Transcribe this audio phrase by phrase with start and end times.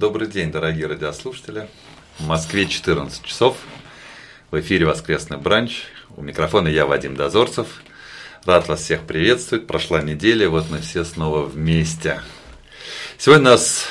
[0.00, 1.68] Добрый день, дорогие радиослушатели.
[2.18, 3.58] В Москве 14 часов.
[4.50, 5.82] В эфире «Воскресный бранч».
[6.16, 7.82] У микрофона я, Вадим Дозорцев.
[8.46, 9.66] Рад вас всех приветствовать.
[9.66, 12.22] Прошла неделя, вот мы все снова вместе.
[13.18, 13.88] Сегодня у нас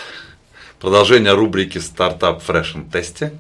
[0.80, 3.32] продолжение рубрики «Стартап Фрешн Тесте».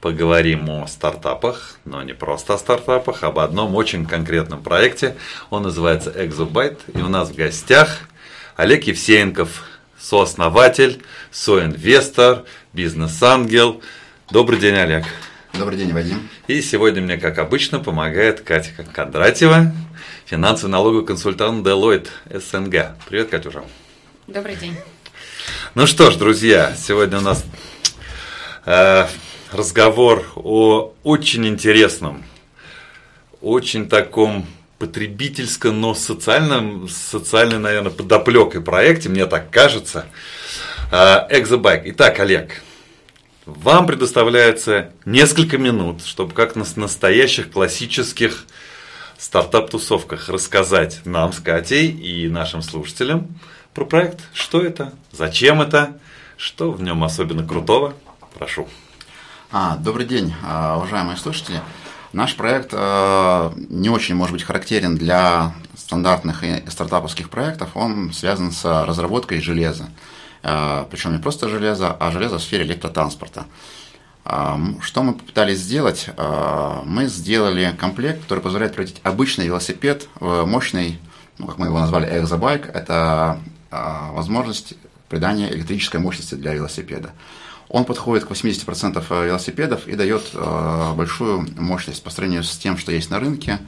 [0.00, 5.14] Поговорим о стартапах, но не просто о стартапах, об одном очень конкретном проекте.
[5.50, 6.78] Он называется Exobyte.
[6.98, 7.98] И у нас в гостях
[8.56, 9.62] Олег Евсеенков,
[9.98, 13.82] сооснователь, соинвестор, бизнес-ангел.
[14.30, 15.04] Добрый день, Олег.
[15.54, 16.28] Добрый день, Вадим.
[16.46, 19.72] И сегодня мне, как обычно, помогает Катя Кондратьева,
[20.24, 22.96] финансовый налоговый консультант Deloitte СНГ.
[23.08, 23.64] Привет, Катюша.
[24.26, 24.76] Добрый день.
[25.74, 27.44] Ну что ж, друзья, сегодня у нас
[28.66, 29.06] э,
[29.52, 32.24] разговор о очень интересном,
[33.40, 34.46] очень таком
[34.78, 40.06] потребительском, но социальном, социальной, наверное, подоплекой проекте, мне так кажется,
[40.90, 41.82] Экзобайк.
[41.86, 42.62] Итак, Олег,
[43.44, 48.44] вам предоставляется несколько минут, чтобы как на настоящих классических
[49.18, 53.26] стартап-тусовках рассказать нам с Катей и нашим слушателям
[53.74, 54.20] про проект.
[54.32, 54.92] Что это?
[55.12, 55.98] Зачем это?
[56.36, 57.94] Что в нем особенно крутого?
[58.38, 58.68] Прошу.
[59.50, 61.60] А, добрый день, а, уважаемые слушатели.
[62.18, 67.76] Наш проект э, не очень может быть характерен для стандартных и стартаповских проектов.
[67.76, 69.88] Он связан с разработкой железа.
[70.42, 73.46] Э, Причем не просто железа, а железа в сфере электротранспорта.
[74.24, 76.08] Э, что мы попытались сделать?
[76.84, 80.98] Мы сделали комплект, который позволяет превратить обычный велосипед в мощный,
[81.38, 82.66] ну, как мы его назвали, экзобайк.
[82.66, 83.38] Это
[83.70, 84.74] возможность
[85.08, 87.12] придания электрической мощности для велосипеда.
[87.68, 92.78] Он подходит к 80% э, велосипедов и дает э, большую мощность по сравнению с тем,
[92.78, 93.58] что есть на рынке.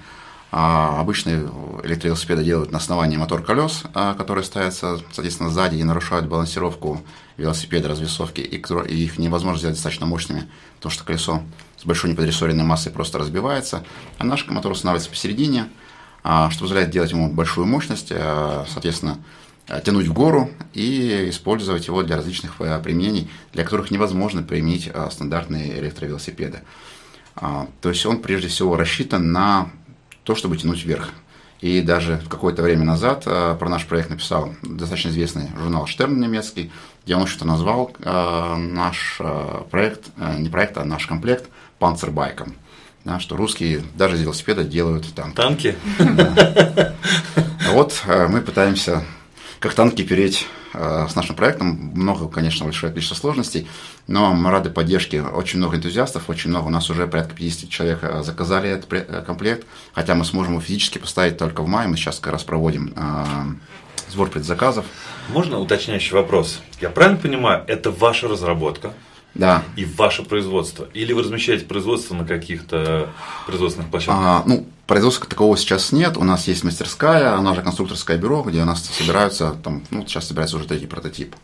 [0.53, 1.49] А, обычные
[1.85, 7.03] электровелосипеды делают на основании мотор колес, э, которые ставятся, соответственно, сзади и нарушают балансировку
[7.37, 11.43] велосипеда, развесовки, и их невозможно сделать достаточно мощными, потому что колесо
[11.77, 13.85] с большой неподрессоренной массой просто разбивается.
[14.19, 15.69] А наш мотор устанавливается посередине,
[16.25, 19.19] а, что позволяет делать ему большую мощность, соответственно,
[19.79, 25.09] тянуть в гору и использовать его для различных э, применений, для которых невозможно применить э,
[25.11, 26.61] стандартные электровелосипеды.
[27.37, 29.71] А, то есть он прежде всего рассчитан на
[30.25, 31.11] то, чтобы тянуть вверх.
[31.61, 36.73] И даже какое-то время назад про наш проект написал достаточно известный журнал Штерн немецкий,
[37.05, 39.21] где он что-то назвал наш
[39.71, 40.07] проект,
[40.39, 42.55] не проект, а наш комплект панцербайком.
[43.05, 45.37] Да, что русские даже из велосипеда делают танки.
[45.37, 45.77] Танки?
[45.99, 46.95] Да.
[47.73, 49.05] Вот мы пытаемся
[49.61, 51.93] как танки переть э, с нашим проектом.
[51.95, 53.69] Много, конечно, большое количество сложностей,
[54.07, 55.23] но мы рады поддержке.
[55.23, 56.67] Очень много энтузиастов, очень много.
[56.67, 60.63] У нас уже порядка 50 человек э, заказали этот э, комплект, хотя мы сможем его
[60.63, 61.89] физически поставить только в мае.
[61.89, 62.95] Мы сейчас как раз проводим
[64.09, 64.87] сбор предзаказов.
[65.29, 66.61] Можно уточняющий вопрос?
[66.81, 68.93] Я правильно понимаю, это ваша разработка?
[69.35, 69.63] Да.
[69.77, 70.89] И ваше производство?
[70.93, 73.11] Или вы размещаете производство на каких-то
[73.47, 74.17] производственных площадках?
[74.19, 76.17] А, ну, производства такого сейчас нет.
[76.17, 80.27] У нас есть мастерская, она же конструкторское бюро, где у нас собираются, там, ну, сейчас
[80.27, 81.37] собирается уже третий прототип.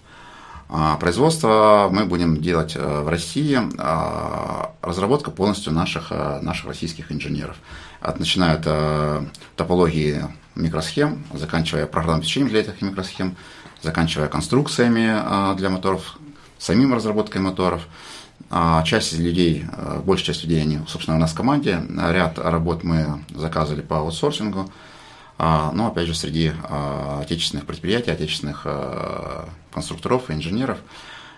[0.69, 3.57] А производство мы будем делать э, в России.
[3.79, 7.55] А разработка полностью наших, э, наших российских инженеров.
[8.01, 9.25] От, начиная от э,
[9.55, 10.25] топологии
[10.57, 13.37] микросхем, заканчивая программным обеспечением для этих микросхем,
[13.81, 16.19] заканчивая конструкциями для моторов,
[16.59, 17.83] самим разработкой моторов.
[18.51, 21.83] А часть людей, э, большая часть людей, они, собственно, у нас в команде.
[21.91, 24.71] Ряд работ мы заказывали по аутсорсингу.
[25.39, 28.67] А, но, опять же, среди а, отечественных предприятий, отечественных
[29.73, 30.79] конструкторов и инженеров–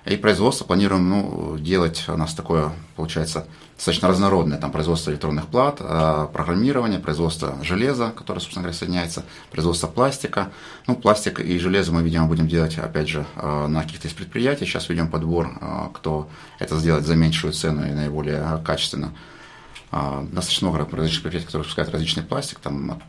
[0.09, 3.47] и производство планируем ну, делать у нас такое, получается,
[3.79, 4.59] достаточно разнородное.
[4.59, 10.51] Там производство электронных плат, а, программирование, производство железа, которое, собственно говоря, соединяется, производство пластика.
[10.89, 14.67] Ну, пластик и железо мы, видимо, будем делать, опять же, а, на каких-то из предприятий.
[14.67, 16.29] Сейчас ведем подбор, а, кто
[16.59, 19.15] это сделает за меньшую цену и наиболее качественно.
[19.91, 22.59] Достаточно много различных предприятий, которые выпускают различный пластик.
[22.59, 23.01] Там,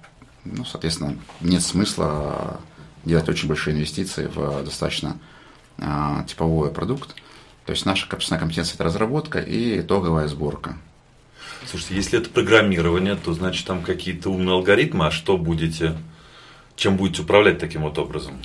[0.46, 2.62] ну, соответственно, нет смысла
[3.04, 5.18] делать очень большие инвестиции в достаточно
[6.26, 7.16] типовой продукт.
[7.70, 10.76] То есть наша основная компетенция– это разработка и итоговая сборка.
[11.68, 15.96] Слушайте, если это программирование, то значит там какие-то умные алгоритмы, а что будете,
[16.76, 18.40] чем будете управлять таким вот образом?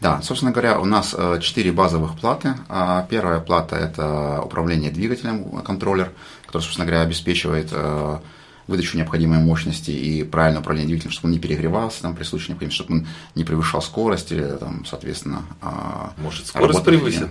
[0.00, 2.54] Да, собственно говоря, у нас э, четыре базовых платы.
[2.70, 6.10] А, первая плата– это управление двигателем, контроллер,
[6.46, 8.18] который, собственно говоря, обеспечивает э,
[8.66, 12.80] выдачу необходимой мощности и правильное управление двигателем, чтобы он не перегревался там, при случае необходимости,
[12.82, 15.42] чтобы он не превышал скорость или, там, соответственно...
[16.16, 17.28] Может, скорость превысит?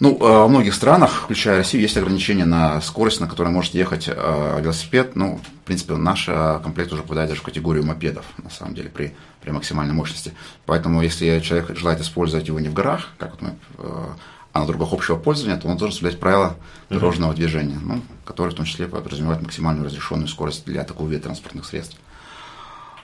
[0.00, 4.08] Ну, а, во многих странах, включая Россию, есть ограничения на скорость, на которой может ехать
[4.08, 5.14] э, велосипед.
[5.14, 9.14] Ну, в принципе, наш комплект уже попадает даже в категорию мопедов, на самом деле, при,
[9.42, 10.32] при максимальной мощности.
[10.66, 14.06] Поэтому, если человек желает использовать его не в горах, как вот мы, э,
[14.52, 16.56] а на дорогах общего пользования, то он должен соблюдать правила
[16.88, 21.66] дорожного движения, ну, которые в том числе подразумевают максимальную разрешенную скорость для такого вида транспортных
[21.66, 21.96] средств.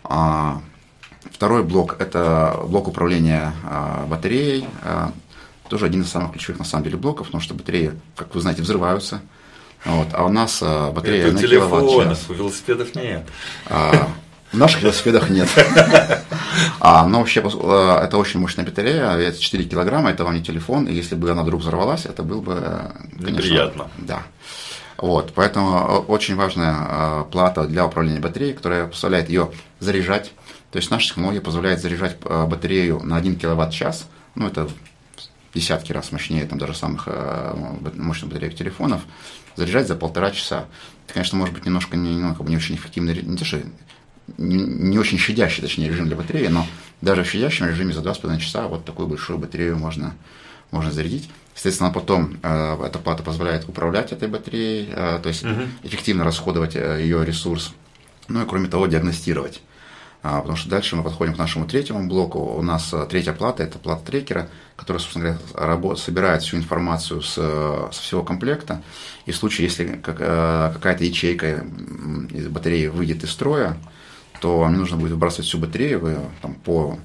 [0.03, 0.61] А,
[1.31, 4.67] второй блок– это блок управления а, батареей.
[4.83, 5.13] А,
[5.69, 8.63] тоже один из самых ключевых, на самом деле, блоков, потому что батареи, как вы знаете,
[8.63, 9.21] взрываются.
[9.85, 12.25] Вот, а у нас батарея это на киловатт-час.
[12.29, 13.25] у велосипедов нет.
[13.67, 14.09] А,
[14.53, 15.49] в наших велосипедах нет.
[16.81, 20.95] А, но вообще это очень мощная батарея, это 4 килограмма, это вам не телефон, и
[20.95, 23.31] если бы она вдруг взорвалась, это было бы, конечно...
[23.31, 23.91] Неприятно.
[23.99, 24.23] Да.
[24.97, 30.33] Вот, поэтому очень важная плата для управления батареей, которая позволяет ее заряжать.
[30.71, 34.69] То есть наша технология позволяет заряжать батарею на 1 киловатт-час, ну это
[35.57, 37.09] десятки раз мощнее там даже самых
[37.95, 39.03] мощных батареек телефонов,
[39.57, 40.67] заряжать за полтора часа.
[41.05, 43.61] Это, конечно, может быть немножко не, ну, как бы не очень эффективный, не то, что
[44.39, 46.67] не, не очень щадящий, точнее, режим для батареи, но
[47.01, 50.15] даже в щадящем режиме за 2,5 часа вот такую большую батарею можно,
[50.71, 51.29] можно зарядить.
[51.55, 55.63] Естественно, потом э, эта плата позволяет управлять этой батареей, э, то есть угу.
[55.83, 57.73] эффективно расходовать э, ее ресурс,
[58.29, 59.63] ну и кроме того диагностировать.
[60.29, 62.41] А, потому что дальше мы подходим к нашему третьему блоку.
[62.41, 67.23] У нас э, третья плата– это плата трекера, которая, собственно говоря, работ, собирает всю информацию
[67.23, 68.83] с, со всего комплекта.
[69.27, 71.65] И в случае, если как, э, какая-то ячейка
[72.31, 73.77] из батареи выйдет из строя,
[74.41, 76.99] то мне нужно будет выбрасывать всю батарею там, по,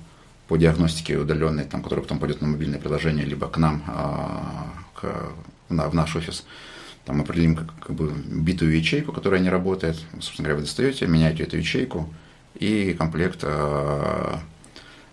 [0.48, 4.66] по диагностике удаленной, там, которая потом пойдет на мобильное приложение, либо к нам, а,
[4.96, 5.30] к,
[5.70, 6.44] в наш офис.
[7.06, 9.98] Там определим как, как бы битую ячейку, которая не работает.
[10.14, 12.10] Собственно говоря, вы достаете, меняете эту ячейку,
[12.62, 14.36] и комплект э,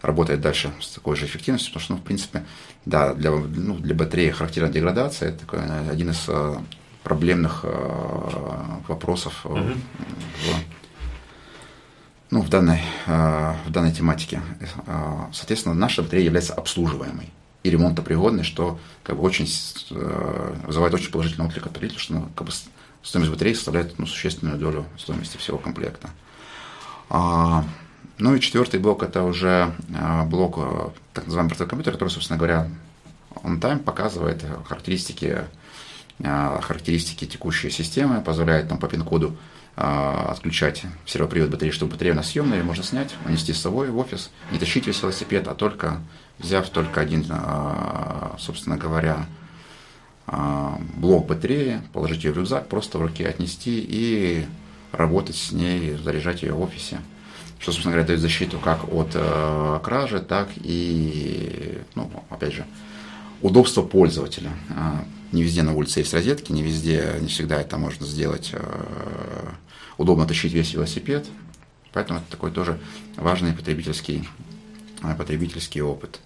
[0.03, 2.45] работает дальше с такой же эффективностью, потому что, ну, в принципе,
[2.85, 5.61] да, для, ну, для батареи характерна деградация, это такой,
[5.91, 6.57] один из э,
[7.03, 7.69] проблемных э,
[8.87, 9.75] вопросов mm-hmm.
[9.75, 10.79] в
[12.31, 14.43] ну, в, данной, э, в данной тематике.
[14.87, 17.31] Э, соответственно, наша батарея является обслуживаемой
[17.63, 19.47] и ремонтопригодной, что как бы, очень,
[19.91, 22.53] э, вызывает очень положительный отклик от потребителя, что ну, как бы,
[23.03, 26.11] стоимость батареи составляет ну, существенную долю стоимости всего комплекта.
[27.11, 27.65] А,
[28.19, 29.75] ну и четвертый блок это уже
[30.27, 30.59] блок
[31.13, 32.69] так называемый портовый компьютер, который, собственно говоря,
[33.43, 35.39] on time показывает характеристики,
[36.21, 39.37] характеристики текущей системы, позволяет нам по пин-коду
[39.81, 43.91] а, отключать сервопривод батареи, чтобы батарея у нас съемная, ее можно снять, унести с собой
[43.91, 46.01] в офис, не тащить весь велосипед, а только
[46.41, 49.27] взяв только один, а, собственно говоря,
[50.27, 54.47] а, блок батареи, положить ее в рюкзак, просто в руке отнести и
[54.93, 57.01] работать с ней, заряжать ее в офисе.
[57.59, 62.65] Что, собственно говоря, дает защиту как от э, кражи, так и, ну, опять же,
[63.43, 64.51] удобство пользователя.
[65.33, 69.49] Не везде на улице есть розетки, не везде, не всегда это можно сделать э,
[69.99, 71.27] удобно тащить весь велосипед.
[71.93, 72.79] Поэтому это такой тоже
[73.17, 74.27] важный потребительский,
[75.03, 76.21] э, потребительский опыт.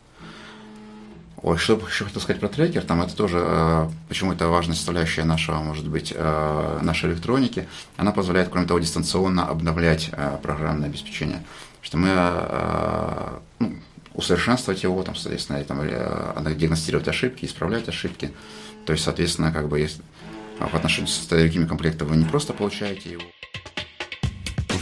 [1.43, 5.25] Ой, что еще хотел сказать про трекер, там это тоже, э, почему это важная составляющая
[5.25, 7.67] нашего, может быть, нашей электроники.
[7.97, 10.11] Она позволяет, кроме того, дистанционно обновлять
[10.43, 11.43] программное обеспечение.
[11.81, 12.11] Что мы
[13.59, 13.75] ну,
[14.15, 15.81] усовершенствовать его, там, соответственно, там,
[16.57, 18.33] диагностировать ошибки, исправлять ошибки.
[18.87, 20.01] То есть, соответственно, как бы если
[20.61, 23.23] в отношении с другими комплектами вы не просто получаете его.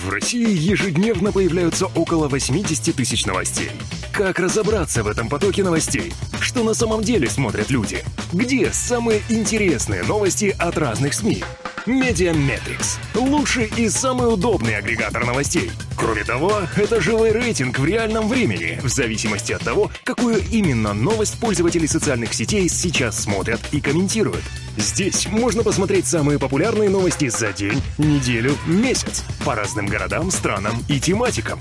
[0.04, 3.70] В России ежедневно появляются около 80 тысяч новостей.
[4.12, 6.14] Как разобраться в этом потоке новостей?
[6.40, 8.02] Что на самом деле смотрят люди?
[8.32, 11.44] Где самые интересные новости от разных СМИ?
[11.90, 15.72] Медиаметрикс– лучший и самый удобный агрегатор новостей.
[15.96, 21.40] Кроме того, это живой рейтинг в реальном времени, в зависимости от того, какую именно новость
[21.40, 24.44] пользователи социальных сетей сейчас смотрят и комментируют.
[24.76, 31.00] Здесь можно посмотреть самые популярные новости за день, неделю, месяц по разным городам, странам и
[31.00, 31.58] тематикам.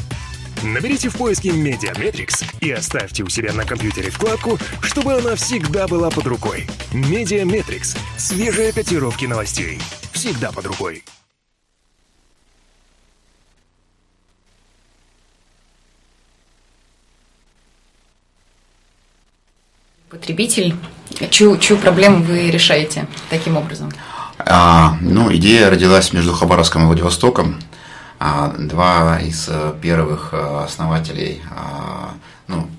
[0.64, 6.10] Наберите в поиске Медиаметрикс и оставьте у себя на компьютере вкладку, чтобы она всегда была
[6.10, 6.68] под рукой.
[6.94, 9.80] Медиаметрикс– свежие котировки новостей
[10.12, 11.04] всегда под рукой.
[20.10, 20.76] Потребитель,
[21.30, 23.92] чью, чью проблему вы решаете таким образом?
[24.40, 27.62] А, ну, идея родилась между Хабаровском и Владивостоком.
[28.22, 32.16] А, два из э, первых э, основателей, а,
[32.48, 32.70] ну,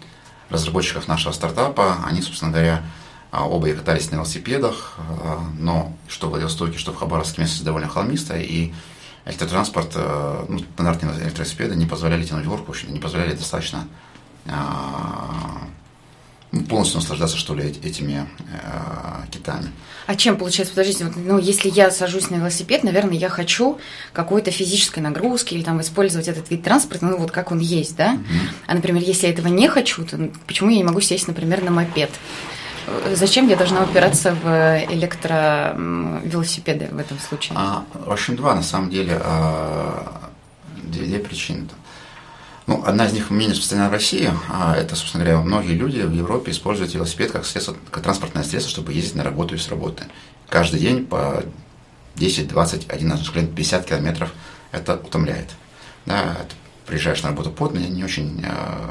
[0.50, 2.82] разработчиков нашего стартапа, они, собственно говоря,
[3.30, 4.98] а, оба и катались на велосипедах,
[5.58, 8.74] но что в Владивостоке, что в Хабаровске местность довольно холмистая, и
[9.24, 13.86] электротранспорт, э, ну, стандартные электровелосипеды не позволяли тянуть горку, не позволяли достаточно
[16.68, 19.70] полностью наслаждаться, что ли, этими э, китами.
[20.06, 23.78] А чем получается, подождите, вот, ну, если я сажусь на велосипед, наверное, я хочу
[24.12, 28.14] какой-то физической нагрузки или там использовать этот вид транспорта, ну, вот как он есть, да?
[28.14, 28.20] Угу.
[28.66, 31.70] А, например, если я этого не хочу, то почему я не могу сесть, например, на
[31.70, 32.10] мопед?
[33.14, 37.56] зачем я должна упираться в электровелосипеды в этом случае?
[37.58, 40.30] А, в общем, два на самом деле, а,
[40.82, 41.68] две, две причины.
[42.70, 44.30] Ну, одна из них менее распространена в России.
[44.48, 48.70] А это, собственно говоря, многие люди в Европе используют велосипед как, средство, как транспортное средство,
[48.70, 50.04] чтобы ездить на работу и с работы.
[50.48, 51.42] Каждый день по
[52.14, 54.32] 10, 20, 11, 50 километров
[54.70, 55.50] это утомляет.
[56.06, 56.54] Да, это
[56.86, 58.90] приезжаешь на работу потно, не очень, э,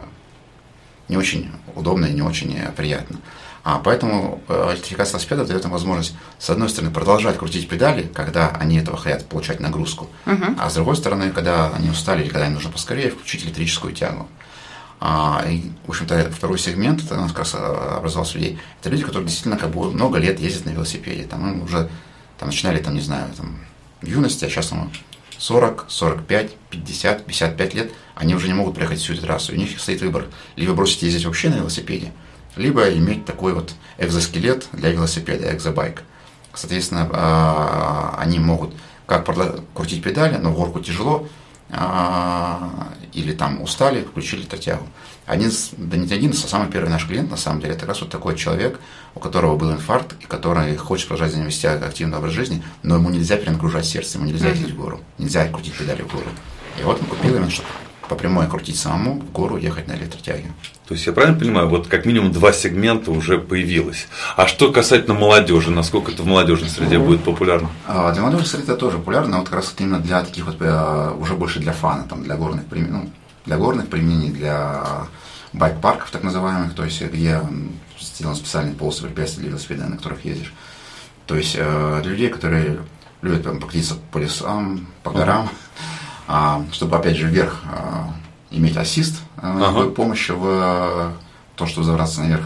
[1.07, 3.21] не очень удобно и не очень э, приятно.
[3.71, 8.49] А поэтому э, электрификация велосипеда дает им возможность, с одной стороны, продолжать крутить педали, когда
[8.49, 10.55] они этого хотят получать нагрузку, uh-huh.
[10.57, 14.27] а с другой стороны, когда они устали или когда им нужно поскорее, включить электрическую тягу.
[14.99, 19.03] А, и, в общем-то, второй сегмент, это у нас как раз образовался людей, это люди,
[19.03, 21.25] которые действительно как бы много лет ездят на велосипеде.
[21.25, 21.89] Там им уже
[22.39, 23.59] там, начинали, там, не знаю, там,
[24.01, 24.89] в юности, а сейчас им
[25.37, 29.53] 40, 45, 50, 55 лет, они уже не могут проехать всю эту трассу.
[29.53, 32.11] У них стоит выбор, либо бросить ездить вообще на велосипеде,
[32.59, 36.03] либо иметь такой вот экзоскелет для велосипеда, экзобайк.
[36.53, 38.73] Соответственно, а, они могут
[39.05, 39.25] как
[39.73, 41.27] крутить педали, но в горку тяжело,
[41.71, 44.85] а, или там устали, включили тягу.
[45.25, 48.01] Один, да не один, а самый первый наш клиент, на самом деле, это как раз
[48.01, 48.79] вот такой человек,
[49.15, 53.37] у которого был инфаркт, и который хочет продолжать вести активный образ жизни, но ему нельзя
[53.37, 56.27] перенагружать сердце, ему нельзя ездить в гору, нельзя крутить педали в гору.
[56.79, 57.67] И вот мы купили именно, чтобы
[58.09, 60.51] по прямой крутить самому, в гору ехать на электротяге.
[60.87, 64.07] То есть я правильно понимаю, вот как минимум два сегмента уже появилось.
[64.35, 67.69] А что касательно молодежи, насколько это в молодежной среде ну, будет популярно?
[67.87, 71.13] А, для молодежи среды это тоже популярно, вот как раз именно для таких вот, э,
[71.19, 73.09] уже больше для фана, там, для горных применений, ну,
[73.45, 75.07] для горных применений, для
[75.53, 77.39] байк-парков так называемых, то есть где
[77.99, 80.53] сделан специальный полосы препятствий для велосипеда, на которых ездишь.
[81.27, 82.79] То есть э, для людей, которые
[83.21, 85.98] любят там, покатиться по лесам, по горам, а,
[86.71, 88.13] чтобы, опять же, вверх а,
[88.51, 89.89] иметь ассист а, ага.
[89.89, 91.13] помощи в
[91.55, 92.43] то, что забраться наверх,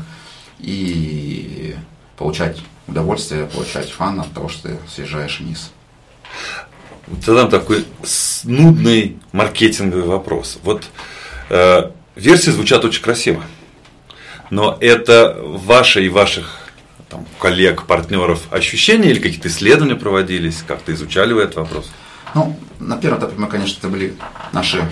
[0.59, 1.75] и
[2.17, 5.71] получать удовольствие, получать фан от того, что ты съезжаешь вниз.
[7.25, 7.85] Задам такой
[8.45, 10.59] нудный маркетинговый вопрос.
[10.63, 10.85] Вот
[11.49, 13.43] э, версии звучат очень красиво,
[14.49, 16.61] но это ваши и ваших
[17.09, 21.91] там, коллег, партнеров ощущения или какие-то исследования проводились, как-то изучали вы этот вопрос?
[22.33, 24.15] Ну, на первом этапе мы, конечно, это были
[24.51, 24.83] наши,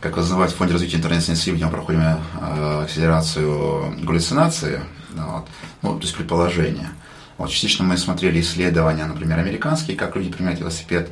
[0.00, 4.80] как называют, в Фонде развития интернет-сети, где мы проходим э, акселерацию галлюцинации,
[5.14, 5.46] вот,
[5.82, 6.90] ну, то есть предположения.
[7.36, 11.10] Вот, частично мы смотрели исследования, например, американские, как люди применяют велосипед,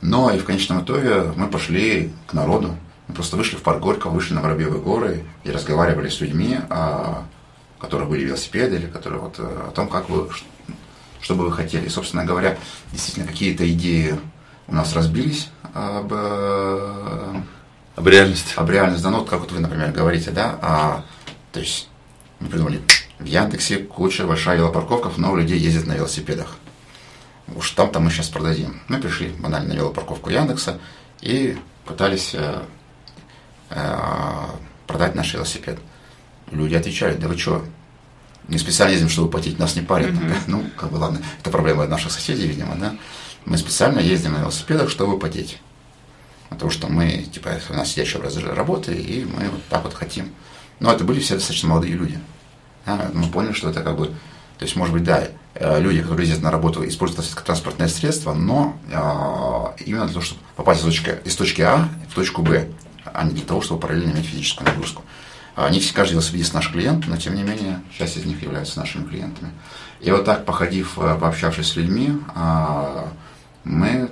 [0.00, 2.74] но и в конечном итоге мы пошли к народу,
[3.06, 7.24] мы просто вышли в парк Горького, вышли на Воробьевые горы и разговаривали с людьми, а,
[7.80, 10.28] у были велосипеды, или которые вот, э, о том, как вы,
[11.20, 11.86] что бы вы хотели.
[11.86, 12.56] И, собственно говоря,
[12.92, 14.18] действительно какие-то идеи
[14.72, 17.42] у нас разбились об, э,
[17.94, 18.54] об реальности.
[18.56, 19.04] Об реальности.
[19.04, 21.04] Да, ну, вот как вот вы, например, говорите, да, а,
[21.52, 21.88] то есть
[22.40, 22.80] мы придумали,
[23.18, 26.56] в Яндексе куча, большая велопарковка, много людей ездят на велосипедах.
[27.54, 28.80] Уж там-то мы сейчас продадим.
[28.88, 30.78] Мы пришли банально на велопарковку Яндекса
[31.20, 32.62] и пытались э,
[33.68, 33.98] э,
[34.86, 35.78] продать наш велосипед.
[36.50, 37.62] Люди отвечали, да вы что,
[38.48, 40.12] не специально ездим, чтобы платить, нас не парят.
[40.12, 40.36] Mm-hmm.
[40.46, 42.96] Ну, как бы ладно, это проблема наших соседей, видимо, да.
[43.44, 45.58] Мы специально ездим на велосипедах, чтобы потеть.
[46.48, 50.32] Потому что мы, типа, у нас сидящий образ работы, и мы вот так вот хотим.
[50.80, 52.18] Но это были все достаточно молодые люди.
[52.86, 53.10] Да?
[53.12, 54.06] Мы поняли, что это как бы...
[54.58, 58.76] То есть, может быть, да, э, люди, которые ездят на работу, используют транспортное средство, но
[58.86, 62.68] э, именно для того, чтобы попасть из точки, из точки А в точку Б,
[63.04, 65.02] а не для того, чтобы параллельно иметь физическую нагрузку.
[65.70, 69.52] Не каждый велосипедист наш клиент, но тем не менее, часть из них являются нашими клиентами.
[70.00, 73.04] И вот так, походив, э, пообщавшись с людьми, э,
[73.64, 74.08] мы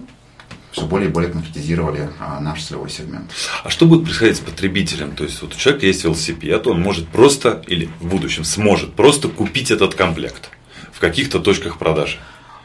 [0.72, 3.30] все более и более конкретизировали а, наш целевой сегмент.
[3.64, 5.16] А что будет происходить с потребителем?
[5.16, 9.28] То есть вот у человека есть велосипед, он может просто, или в будущем сможет просто
[9.28, 10.50] купить этот комплект
[10.92, 12.18] в каких-то точках продажи.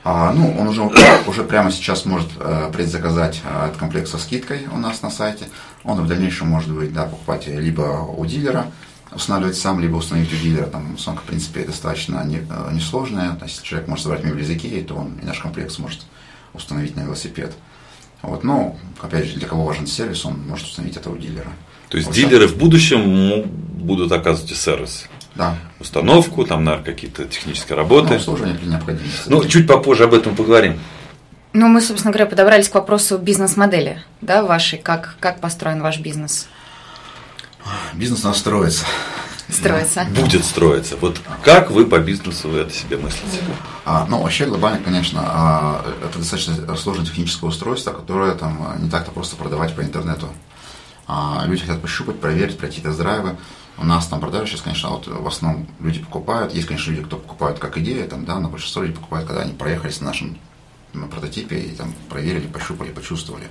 [0.03, 0.83] А, ну, он уже,
[1.27, 5.47] уже прямо сейчас может э, предзаказать э, этот комплект со скидкой у нас на сайте.
[5.83, 8.67] Он в дальнейшем может быть да, покупать либо у дилера,
[9.11, 10.67] устанавливать сам, либо установить у дилера.
[10.67, 13.31] Там установка, в принципе, достаточно не, э, несложная.
[13.31, 16.01] То есть, если человек может собрать мебель из Икеи, то он и наш комплект сможет
[16.55, 17.53] установить на велосипед.
[18.21, 21.51] Вот, но, опять же, для кого важен сервис, он может установить это у дилера.
[21.89, 25.05] То есть вот дилеры в будущем будут оказывать сервис?
[25.35, 25.57] Да.
[25.79, 28.09] Установку, там, наверное, какие-то технические работы.
[28.09, 29.27] Ну, обслуживание при необходимости.
[29.27, 30.79] Ну, чуть попозже об этом поговорим.
[31.53, 36.47] Ну, мы, собственно говоря, подобрались к вопросу бизнес-модели, да, вашей, как, как построен ваш бизнес?
[37.93, 38.85] Бизнес настроится
[39.49, 40.05] строится.
[40.15, 40.97] Будет строиться.
[40.97, 43.39] Вот как вы по бизнесу это себе мыслите?
[43.85, 49.11] А, ну, вообще глобально, конечно, а, это достаточно сложное техническое устройство, которое там не так-то
[49.11, 50.29] просто продавать по интернету.
[51.07, 53.37] А, люди хотят пощупать, проверить, пройти тест-драйвы.
[53.77, 56.53] У нас там продажи сейчас, конечно, вот в основном люди покупают.
[56.53, 59.53] Есть, конечно, люди, кто покупают как идея, там, да, но большинство людей покупают, когда они
[59.53, 60.37] проехались на нашем
[61.11, 63.49] прототипе и там проверили, пощупали, почувствовали.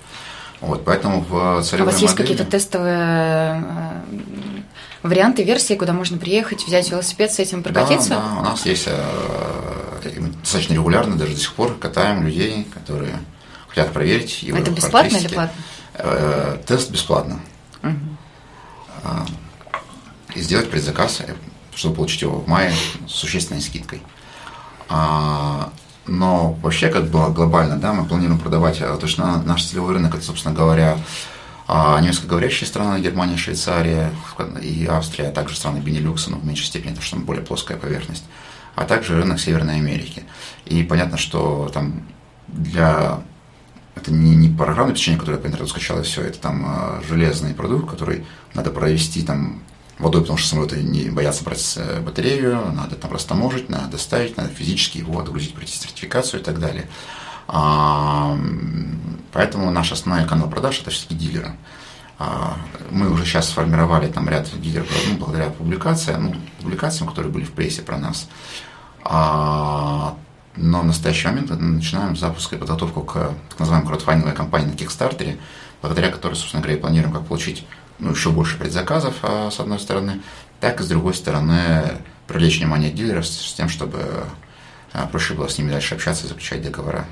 [0.66, 4.02] Вот, поэтому в целевой А у вас есть какие-то тестовые э,
[5.02, 8.11] варианты, версии, куда можно приехать, взять велосипед, с этим прокатиться?
[8.11, 13.18] Да, да у нас есть э, достаточно регулярно, даже до сих пор катаем людей, которые
[13.68, 15.62] хотят проверить его Это бесплатно или платно?
[15.94, 17.40] Э, тест бесплатно.
[17.83, 17.92] Угу.
[20.35, 21.21] И сделать предзаказ,
[21.75, 22.73] чтобы получить его в мае
[23.06, 24.02] с существенной скидкой.
[26.06, 30.25] Но вообще, как бы глобально, да, мы планируем продавать, то есть наш целевой рынок, это,
[30.25, 30.99] собственно говоря,
[31.66, 34.11] а немецкоговорящие страны, Германия, Швейцария
[34.61, 37.78] и Австрия, а также страны Бенилюкса, но в меньшей степени, потому что там более плоская
[37.78, 38.25] поверхность,
[38.75, 40.25] а также рынок Северной Америки.
[40.66, 42.02] И понятно, что там
[42.49, 43.23] для
[43.94, 47.54] это не, не программное обеспечение, которое по интернету скачало, и все, это там э, железный
[47.54, 49.62] продукт, который надо провести там
[49.98, 54.50] водой, потому что самолеты не боятся брать э, батарею, надо там растаможить, надо доставить, надо
[54.50, 56.88] физически его отгрузить, пройти сертификацию и так далее.
[57.46, 58.36] А,
[59.32, 61.52] поэтому наш основной канал продаж это все-таки дилеры.
[62.18, 62.56] А,
[62.90, 67.52] мы уже сейчас сформировали там ряд дилеров ну, благодаря публикациям, ну, публикациям, которые были в
[67.52, 68.28] прессе про нас.
[69.02, 70.16] А,
[70.56, 74.74] но в настоящий момент мы начинаем запуск и подготовку к так называемой краудфандинговой кампании на
[74.74, 75.38] Kickstarter,
[75.82, 77.66] благодаря которой, собственно говоря, планируем как получить
[77.98, 80.20] ну, еще больше предзаказов, с одной стороны,
[80.60, 84.24] так и с другой стороны привлечь внимание дилеров с тем, чтобы
[84.94, 87.04] а проще было с ними дальше общаться, заключать договора.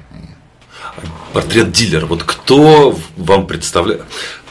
[1.33, 2.07] Портрет дилера.
[2.07, 4.05] Вот кто вам представляет?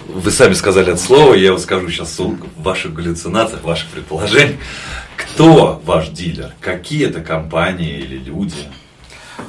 [0.06, 4.60] Вы сами сказали это слово, я вот скажу сейчас в ваших галлюцинациях, ваших предположениях.
[5.16, 6.54] Кто ваш дилер?
[6.60, 8.68] Какие это компании или люди?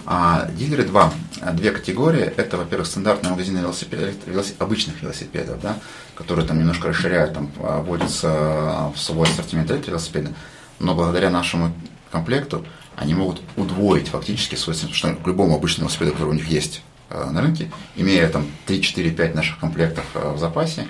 [0.06, 1.12] А, дилеры два.
[1.54, 2.22] Две категории.
[2.22, 5.78] Это, во-первых, стандартные магазины велосипедов, велосипед, обычных велосипедов, да,
[6.14, 10.32] которые там немножко расширяют, там вводятся в свой ассортимент велосипеда.
[10.78, 11.72] Но благодаря нашему
[12.10, 12.64] комплекту
[12.96, 17.30] они могут удвоить фактически свой что к любому обычному велосипеду, который у них есть э,
[17.30, 20.86] на рынке, имея там 3, 4, 5 наших комплектов э, в запасе,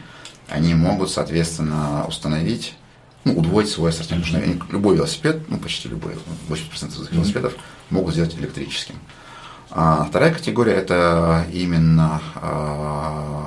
[0.48, 2.74] они могут, соответственно, установить,
[3.24, 4.24] ну, удвоить свой ассортимент.
[4.26, 6.14] Потому что любой велосипед, ну, почти любой,
[6.48, 7.54] 80% велосипедов
[7.92, 8.96] могут сделать электрическим.
[9.70, 13.42] А вторая категория– это именно э,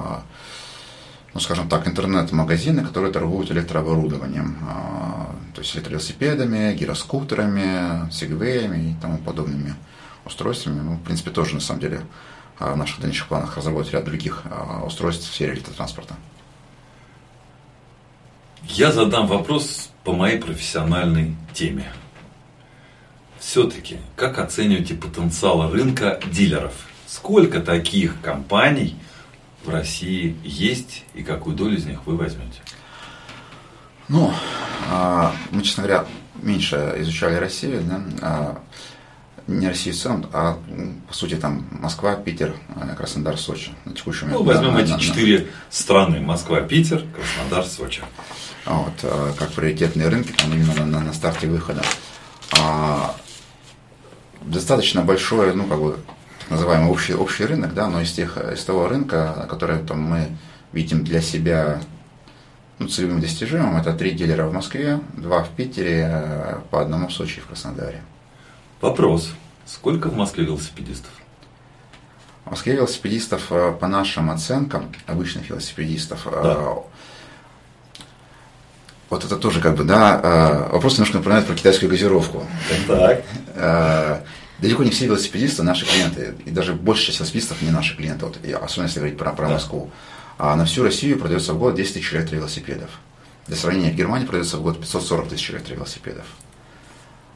[1.36, 9.18] ну, скажем так, интернет-магазины, которые торгуют электрооборудованием, а, то есть электровелосипедами, гироскутерами, сегвеями и тому
[9.18, 9.76] подобными
[10.24, 10.80] устройствами.
[10.80, 12.02] Ну, в принципе, тоже, на самом деле,
[12.58, 16.16] а, в наших дальнейших планах разработать ряд других а, устройств в сфере электротранспорта.
[18.64, 21.92] Я задам вопрос по моей профессиональной теме.
[23.46, 26.74] Все-таки, как оцениваете потенциал рынка дилеров?
[27.08, 28.96] Сколько таких компаний–
[29.66, 32.62] в России есть и какую долю из них вы возьмете?
[34.08, 34.32] Ну,
[34.92, 36.06] а, мы, честно говоря,
[36.42, 38.60] меньше изучали Россию, да, а,
[39.48, 40.60] не Россию целом, а
[41.08, 44.40] по сути там Москва, Питер, э, Краснодар, Сочи на текущий момент.
[44.40, 45.46] Ну, возьмем да, эти на, четыре на...
[45.70, 48.02] страны, Москва, Питер, Краснодар, Сочи.
[48.66, 48.94] Вот,
[49.38, 51.84] как приоритетные рынки, там именно на, на, на старте выхода.
[52.60, 53.16] А,
[54.46, 55.98] достаточно большое, ну, как бы,
[56.50, 60.28] называемый общий, общий рынок, да, но из, тех, из того рынка, который там, мы
[60.72, 61.82] видим для себя
[62.80, 67.14] ну, целевым достижимым, это три дилера в Москве, два в Питере, э, по одному в
[67.14, 68.02] Сочи и в Краснодаре.
[68.82, 69.32] Вопрос.
[69.66, 71.12] Сколько в Москве велосипедистов?
[72.44, 76.58] В Москве велосипедистов, э, по нашим оценкам, обычных велосипедистов, э, да.
[79.10, 82.46] вот это тоже как бы, да, вопрос немножко напоминает про китайскую газировку.
[82.88, 84.14] Так
[84.60, 88.40] далеко не все велосипедисты наши клиенты, и даже большая часть велосипедистов не наши клиенты, вот,
[88.62, 89.92] особенно если говорить про, про Москву.
[90.38, 92.90] А на всю Россию продается в год 10 тысяч электровелосипедов.
[93.48, 96.26] Для сравнения, в Германии продается в год 540 тысяч электровелосипедов.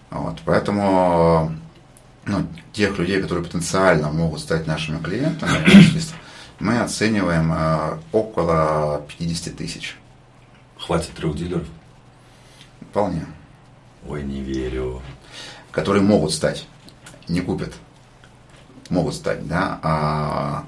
[0.09, 1.55] Вот, поэтому
[2.25, 5.51] ну, тех людей, которые потенциально могут стать нашими клиентами,
[6.59, 9.97] мы оцениваем э, около 50 тысяч.
[10.77, 11.67] Хватит трех дилеров?
[12.81, 13.25] Вполне.
[14.07, 15.01] Ой, не верю.
[15.71, 16.67] Которые могут стать
[17.29, 17.73] не купят,
[18.89, 20.65] могут стать, да, а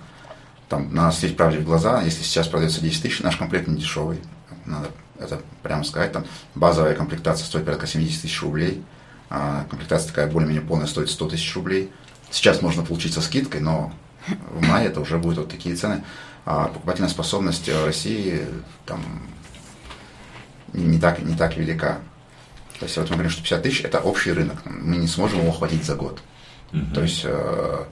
[0.70, 4.22] там надо светить правде в глаза, если сейчас продается 10 тысяч, наш комплект не дешевый,
[4.66, 8.84] надо это прямо сказать, там базовая комплектация стоит порядка 70 тысяч рублей,
[9.30, 11.92] а комплектация такая более-менее полная стоит 100 тысяч рублей.
[12.32, 13.94] Сейчас можно получить со скидкой, но
[14.28, 16.04] в мае это уже будут вот такие цены.
[16.44, 18.42] А покупательная способность России
[18.86, 19.02] там
[20.74, 22.00] не так, не так велика.
[22.80, 24.58] То есть вот мы говорим, что 50 тысяч– это общий рынок.
[24.66, 26.20] Мы не сможем его охватить за год.
[26.74, 26.94] Угу.
[26.94, 27.86] То есть э,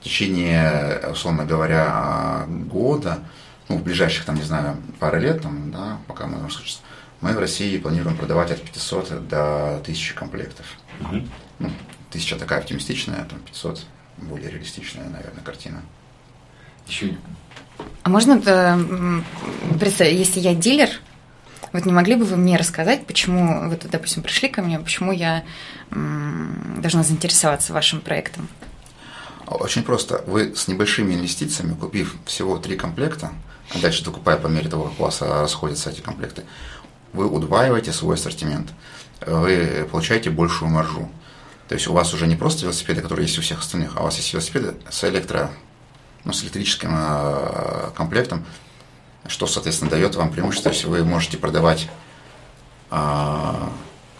[0.00, 3.20] в течение, условно говоря, года,
[3.68, 6.38] ну, в ближайших, там, не знаю, пары лет, там, да, пока мы,
[7.20, 10.66] Мы в России планируем продавать от 500 до 1000 комплектов.
[11.00, 11.22] Угу.
[11.58, 11.70] Ну,
[12.10, 13.84] 1000 такая оптимистичная, там 500
[14.18, 15.82] более реалистичная, наверное, картина.
[16.86, 17.16] Еще
[18.02, 19.22] А можно э,
[19.78, 20.88] представить, если я дилер,
[21.72, 25.44] вот не могли бы вы мне рассказать, почему, вот, допустим, пришли ко мне, почему я
[25.90, 28.48] должна заинтересоваться вашим проектом?
[29.46, 30.22] Очень просто.
[30.26, 33.32] Вы с небольшими инвестициями, купив всего три комплекта,
[33.74, 36.44] а дальше докупая по мере того, как у вас расходятся эти комплекты,
[37.12, 38.70] вы удваиваете свой ассортимент.
[39.26, 41.10] Вы получаете большую маржу.
[41.68, 44.04] То есть у вас уже не просто велосипеды, которые есть у всех остальных, а у
[44.04, 45.50] вас есть велосипеды с электро,
[46.24, 48.44] ну, с электрическим э, комплектом,
[49.26, 51.88] что, соответственно, дает вам преимущество, если вы можете продавать
[52.90, 53.54] э,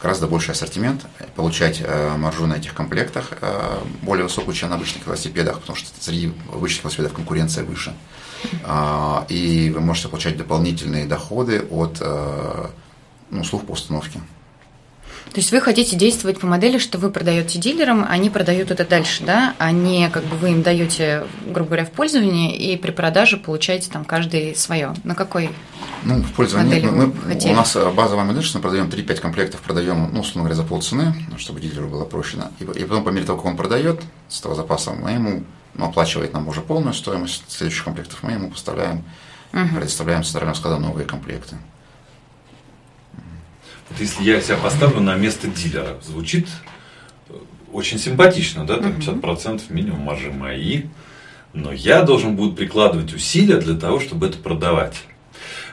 [0.03, 5.07] гораздо больший ассортимент, получать э, маржу на этих комплектах э, более высокую, чем на обычных
[5.07, 7.95] велосипедах, потому что среди обычных велосипедов конкуренция выше.
[8.65, 12.67] Э, и вы можете получать дополнительные доходы от э,
[13.31, 14.21] ну, услуг по установке.
[15.33, 19.25] То есть вы хотите действовать по модели, что вы продаете дилерам, они продают это дальше,
[19.25, 23.37] да, а не как бы вы им даете, грубо говоря, в пользование, и при продаже
[23.37, 24.95] получаете там каждый свое.
[25.05, 25.51] На какой
[26.03, 27.53] Ну, в пользование мы, мы- хотели?
[27.53, 30.62] у нас э, базовая модель, что мы продаем 3-5 комплектов, продаем, ну, условно говоря, за
[30.64, 32.38] полцены, чтобы дилеру было проще.
[32.59, 35.87] И, и потом, по мере того, как он продает с этого запаса, мы ему ну,
[35.87, 39.05] оплачивает нам уже полную стоимость следующих комплектов, мы ему поставляем,
[39.53, 41.57] предоставляем с центрального склада новые комплекты.
[43.90, 46.48] Вот если я себя поставлю на место дилера, звучит
[47.29, 47.35] э,
[47.72, 50.83] очень симпатично, да, там 50% минимум маржи мои,
[51.53, 54.96] но я должен буду прикладывать усилия для того, чтобы это продавать.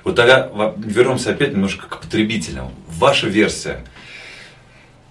[0.03, 2.71] Вот тогда вернемся опять немножко к потребителям.
[2.87, 3.83] Ваша версия.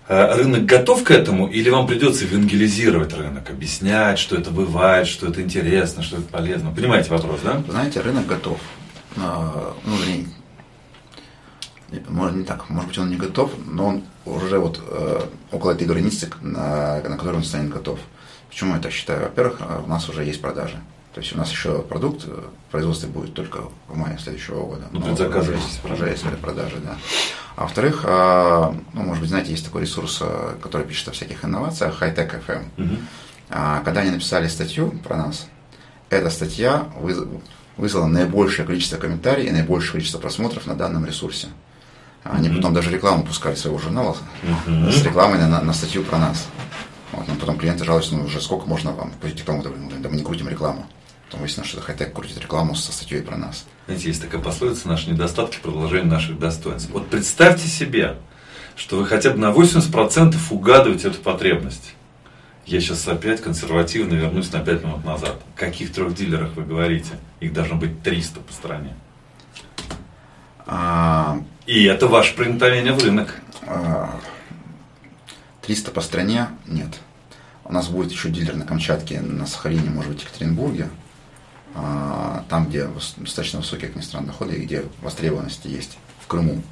[0.06, 5.26] Э, Рынок готов к этому или вам придется евангелизировать рынок, объяснять, что это бывает, что
[5.26, 6.70] это интересно, что это полезно?
[6.70, 7.62] Понимаете вопрос, да?
[7.68, 8.60] Знаете, рынок готов.
[9.16, 9.96] А, Ну,
[12.08, 15.86] может не так, может быть он не готов, но он уже вот э, около этой
[15.86, 17.98] границы, на, на которой он станет готов.
[18.48, 19.22] Почему я так считаю?
[19.22, 20.76] Во-первых, э, у нас уже есть продажи.
[21.14, 22.30] То есть у нас еще продукт э,
[22.68, 24.86] в производстве будет только в мае следующего года.
[24.92, 26.96] Ну, предзаказы уже есть уже есть продажи, да.
[27.56, 31.44] А во-вторых, э, ну, может быть, знаете, есть такой ресурс, э, который пишет о всяких
[31.44, 32.62] инновациях, Hightech FM.
[32.76, 32.98] Мгм.
[33.50, 35.46] А, Когда они написали статью про нас,
[36.10, 37.40] эта статья выз-
[37.76, 41.48] вызвала наибольшее количество комментариев и наибольшее количество просмотров на данном ресурсе.
[42.24, 42.56] Они Мгм.
[42.56, 44.16] потом даже рекламу пускали своего журнала
[44.66, 44.90] Мгм.
[44.90, 46.48] с рекламой на, на статью про нас.
[47.12, 50.22] Вот, но потом клиенты жалуются, ну уже сколько можно вам крутить рекламу, да мы не
[50.24, 50.86] крутим рекламу.
[51.26, 53.64] Потом выяснилось, что хай-тек крутит рекламу со статьей про нас.
[53.86, 56.90] Знаете, есть такая пословица «Наши недостатки– продолжение наших достоинств».
[56.90, 58.16] Вот представьте себе,
[58.76, 61.94] что вы хотя бы на 80% угадываете эту потребность.
[62.66, 65.36] Я сейчас опять консервативно вернусь на 5 минут назад.
[65.54, 67.12] О каких трех дилерах вы говорите?
[67.40, 68.94] Их должно быть 300 по стране.
[70.66, 73.34] А, И это ваше проникновение в рынок.
[73.66, 74.20] а,
[75.62, 76.88] 300 по стране нет.
[77.64, 80.90] У нас будет еще дилер на Камчатке, на Сахалине, может быть, в Екатеринбурге.
[81.74, 85.96] А, Там, где достаточно высокие, как ни странно, доходы и где востребованности есть.
[86.20, 86.62] В Крыму.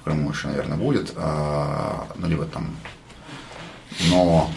[0.00, 1.12] В Крыму еще, наверное, будет.
[1.16, 2.74] а, Ну, либо там.
[4.08, 4.50] Но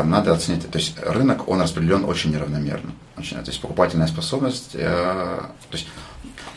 [0.00, 2.92] там надо оценить, то есть рынок, он распределен очень неравномерно.
[3.18, 5.88] Очень, то есть покупательная способность, э, то есть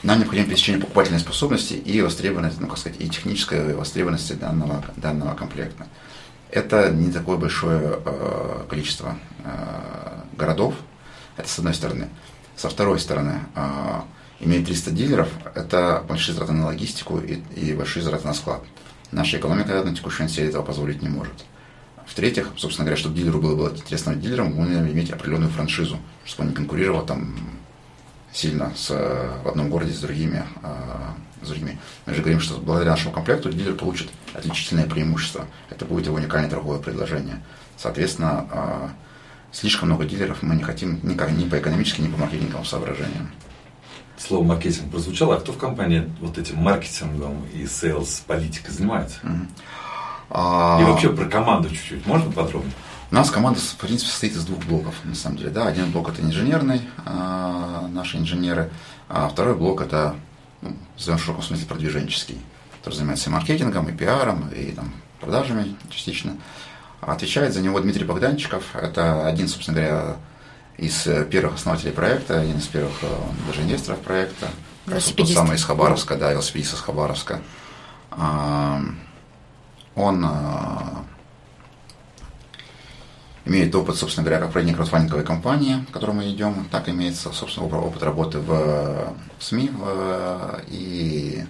[0.01, 5.35] нам необходимо пересечение покупательной способности и востребованности, ну, как сказать, и технической востребованности данного, данного
[5.35, 5.87] комплекта.
[6.51, 10.75] Это не такое большое э, количество э, городов,
[11.35, 12.07] это с одной стороны.
[12.55, 14.01] Со второй стороны, э,
[14.39, 18.61] иметь 300 дилеров, это большие затраты на логистику и, и большие затраты на склад.
[19.11, 21.33] Наша экономика на текущий момент себе этого позволить не может.
[22.13, 25.97] В-третьих, собственно говоря, чтобы дилеру было, было интересно быть дилером, он должен иметь определенную франшизу,
[26.25, 27.35] чтобы он не конкурировал там
[28.31, 30.75] сильно с, э, в одном городе с другими, э,
[31.41, 31.79] с другими.
[32.05, 35.47] Мы же говорим, что благодаря нашему комплекту дилер получит отличительное преимущество.
[35.71, 37.41] Это будет его уникальное торговое предложение.
[37.77, 38.89] Соответственно, э,
[39.51, 43.31] слишком много дилеров мы не хотим никак, ни по экономическим, ни по маркетинговым соображениям.
[44.19, 49.17] Слово маркетинг прозвучало, а кто в компании вот этим маркетингом и sales политикой занимается?
[50.35, 52.73] А, И вообще про команду чуть-чуть, можно подробнее?
[53.11, 55.51] У нас команда, в принципе, состоит из двух блоков, на самом деле.
[55.51, 58.71] Да, один блок это инженерный, а, наши инженеры,
[59.07, 60.15] а второй блок это,
[60.63, 62.39] ну, в широком смысле, продвиженческий,
[62.79, 64.91] который занимается и маркетингом, и пиаром, и там,
[65.21, 66.35] продажами частично.
[67.01, 68.63] А Отвечает за него Дмитрий Богданчиков.
[68.75, 70.15] Это один, собственно говоря,
[70.77, 73.07] из э, первых основателей проекта, один из первых э,
[73.47, 74.47] даже инвесторов проекта.
[75.15, 77.41] Тот самый из Хабаровска, да, велосипедист из Хабаровска.
[79.95, 81.03] Он а,
[83.45, 87.67] имеет опыт, собственно говоря, как проведение краудфандинговой кампании, в которой мы идем, так имеется, собственно,
[87.67, 91.45] опыт- работы в, СМИ в- и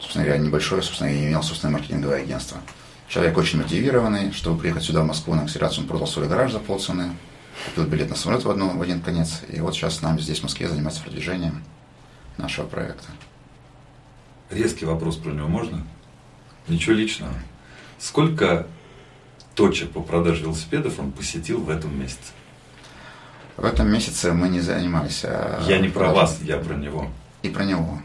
[0.00, 2.58] собственно говоря, небольшое, собственно, я имел собственное маркетинговое агентство.
[3.08, 6.58] Человек очень мотивированный, чтобы приехать сюда, в Москву, на акселерацию, он продал свой гараж за
[6.60, 7.12] полцены,
[7.64, 10.40] купил билет на самолет в, одну, в один конец, и вот сейчас с нами здесь,
[10.40, 11.64] в Москве, занимается продвижением
[12.36, 13.06] нашего проекта.
[14.50, 15.84] Резкий вопрос про него можно?
[16.68, 17.32] Ничего личного.
[17.98, 18.66] Сколько
[19.54, 22.32] точек по продаже велосипедов он посетил в этом месяце?
[23.56, 25.22] В этом месяце мы не занимались.
[25.24, 27.10] А, я не про вас, я про него.
[27.42, 28.00] И про него.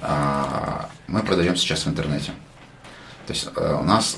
[0.00, 2.32] А, мы продаем сейчас в интернете.
[3.26, 4.16] То есть э, у нас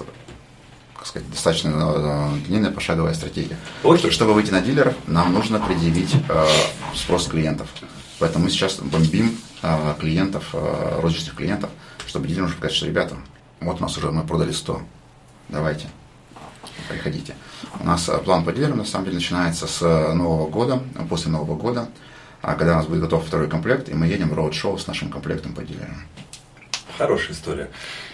[0.94, 3.56] как сказать, достаточно э, длинная пошаговая стратегия.
[3.82, 4.10] Окей.
[4.10, 6.46] Чтобы выйти на дилеров, нам нужно предъявить э,
[6.94, 7.68] спрос клиентов.
[8.18, 9.38] Поэтому мы сейчас бомбим
[10.00, 11.70] клиентов, розничных клиентов,
[12.06, 13.16] чтобы дилер уже сказать, что ребята,
[13.60, 14.80] вот у нас уже мы продали 100,
[15.48, 15.86] давайте,
[16.88, 17.34] приходите.
[17.80, 21.88] У нас план по дилерам на самом деле начинается с Нового года, после Нового года,
[22.42, 25.10] а когда у нас будет готов второй комплект, и мы едем в роуд-шоу с нашим
[25.10, 26.04] комплектом по дилерам.
[26.98, 27.68] Хорошая история.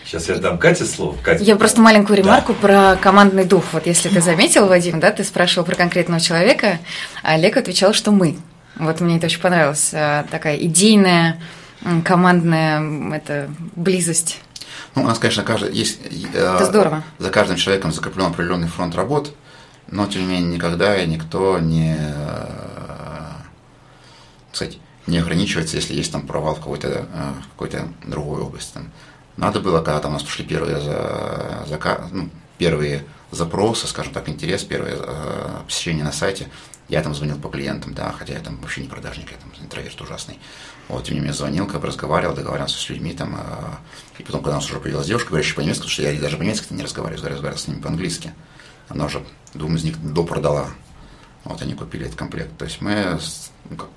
[0.05, 1.17] Сейчас я дам Кате слово.
[1.23, 2.59] Катя, я просто маленькую ремарку да.
[2.59, 3.65] про командный дух.
[3.73, 6.79] Вот если ты заметил, Вадим, да, ты спрашивал про конкретного человека,
[7.23, 8.37] а Олег отвечал, что мы.
[8.77, 9.91] Вот мне это очень понравилось.
[9.95, 11.41] А, такая идейная,
[12.05, 14.41] командная это, близость.
[14.95, 17.03] Ну, у нас, конечно, каждый, есть э, это здорово.
[17.19, 19.35] за каждым человеком закреплен определенный фронт работ,
[19.91, 22.47] но, тем не менее, никогда и никто не, э,
[24.53, 28.75] кстати, не ограничивается, если есть там провал в какой-то э, какой-то другой области.
[28.75, 28.91] Там.
[29.37, 34.29] Надо было, когда там у нас пошли первые, за, за, ну, первые запросы, скажем так,
[34.29, 36.49] интерес, первые э, посещения на сайте,
[36.89, 40.01] я там звонил по клиентам, да, хотя я там вообще не продажник, я там интроверт
[40.01, 40.39] ужасный.
[40.89, 43.37] Вот, тем не звонил, как бы разговаривал, договаривался с людьми там.
[43.37, 43.77] Э,
[44.19, 46.73] и потом, когда у нас уже появилась девушка, говорящая по-немецки, потому что я даже по-немецки
[46.73, 48.35] не разговариваю, разговаривал с ними по-английски.
[48.89, 50.69] Она уже двум из них допродала.
[51.45, 52.57] Вот они купили этот комплект.
[52.59, 53.19] То есть мы
[53.71, 53.89] ну, как,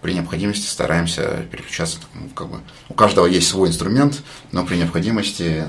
[0.00, 1.98] при необходимости стараемся переключаться.
[2.14, 5.64] Ну, как бы, у каждого есть свой инструмент, но при необходимости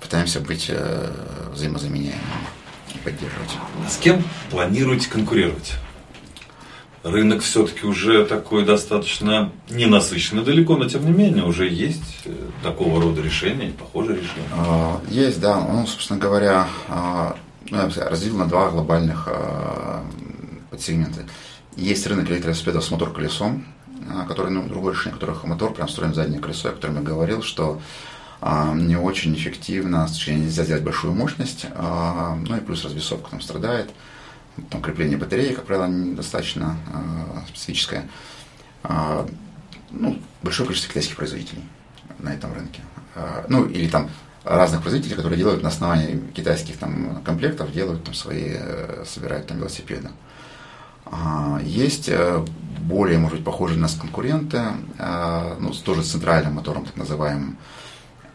[0.00, 1.12] пытаемся быть э,
[1.52, 2.22] взаимозаменяемыми
[2.94, 3.50] и поддерживать.
[3.88, 5.74] С кем планируете конкурировать?
[7.10, 13.00] Рынок все-таки уже такой достаточно ненасыщенный далеко, но тем не менее уже есть э, такого
[13.00, 14.48] рода решения, похожие решения.
[14.52, 15.60] А, есть, да.
[15.60, 17.36] Ну, собственно говоря, а,
[17.70, 20.04] ну, разделил на два глобальных а,
[20.70, 21.20] подсегмента.
[21.76, 23.64] Есть рынок электровелосипедов с мотор-колесом,
[24.10, 27.42] а, который, ну, другое решение которых мотор прям строим заднее колесо, о котором я говорил,
[27.42, 27.80] что
[28.40, 33.40] а, не очень эффективно, с нельзя сделать большую мощность, а, ну и плюс развесовка там
[33.40, 33.90] страдает,
[34.70, 38.08] там крепление батареи, как правило, недостаточно а, специфическое.
[38.82, 39.26] А,
[39.90, 41.64] ну, большое количество китайских производителей
[42.18, 42.80] на этом рынке.
[43.14, 44.10] А, ну, или там
[44.44, 49.58] разных производителей, которые делают на основании китайских там комплектов, делают там свои, э, собирают там
[49.58, 50.08] велосипеды.
[51.06, 52.44] А, есть э,
[52.80, 54.62] более, может быть, похожие на нас конкуренты,
[54.98, 57.58] э, ну, тоже с центральным мотором, так называемым.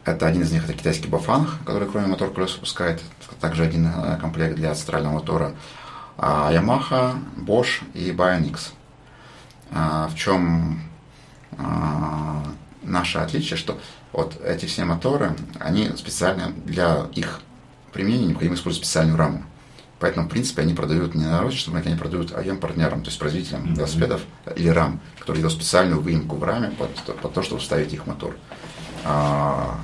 [0.05, 3.01] Это один из них, это китайский Бафанг, который кроме мотор колес выпускает.
[3.39, 5.53] Также один э, комплект для центрального мотора.
[6.17, 8.71] А Yamaha, Bosch и Bionix.
[9.71, 10.81] А, в чем
[12.81, 13.79] наше отличие, что
[14.11, 17.41] вот эти все моторы, они специально для их
[17.91, 19.43] применения необходимо использовать специальную раму.
[19.99, 23.63] Поэтому, в принципе, они продают не на розничном рынке, они продают АЕМ-партнерам, то есть производителям
[23.63, 23.75] mm-hmm.
[23.75, 24.21] велосипедов
[24.55, 28.35] или рам, которые делают специальную выемку в раме под, под то, чтобы вставить их мотор.
[29.05, 29.79] А,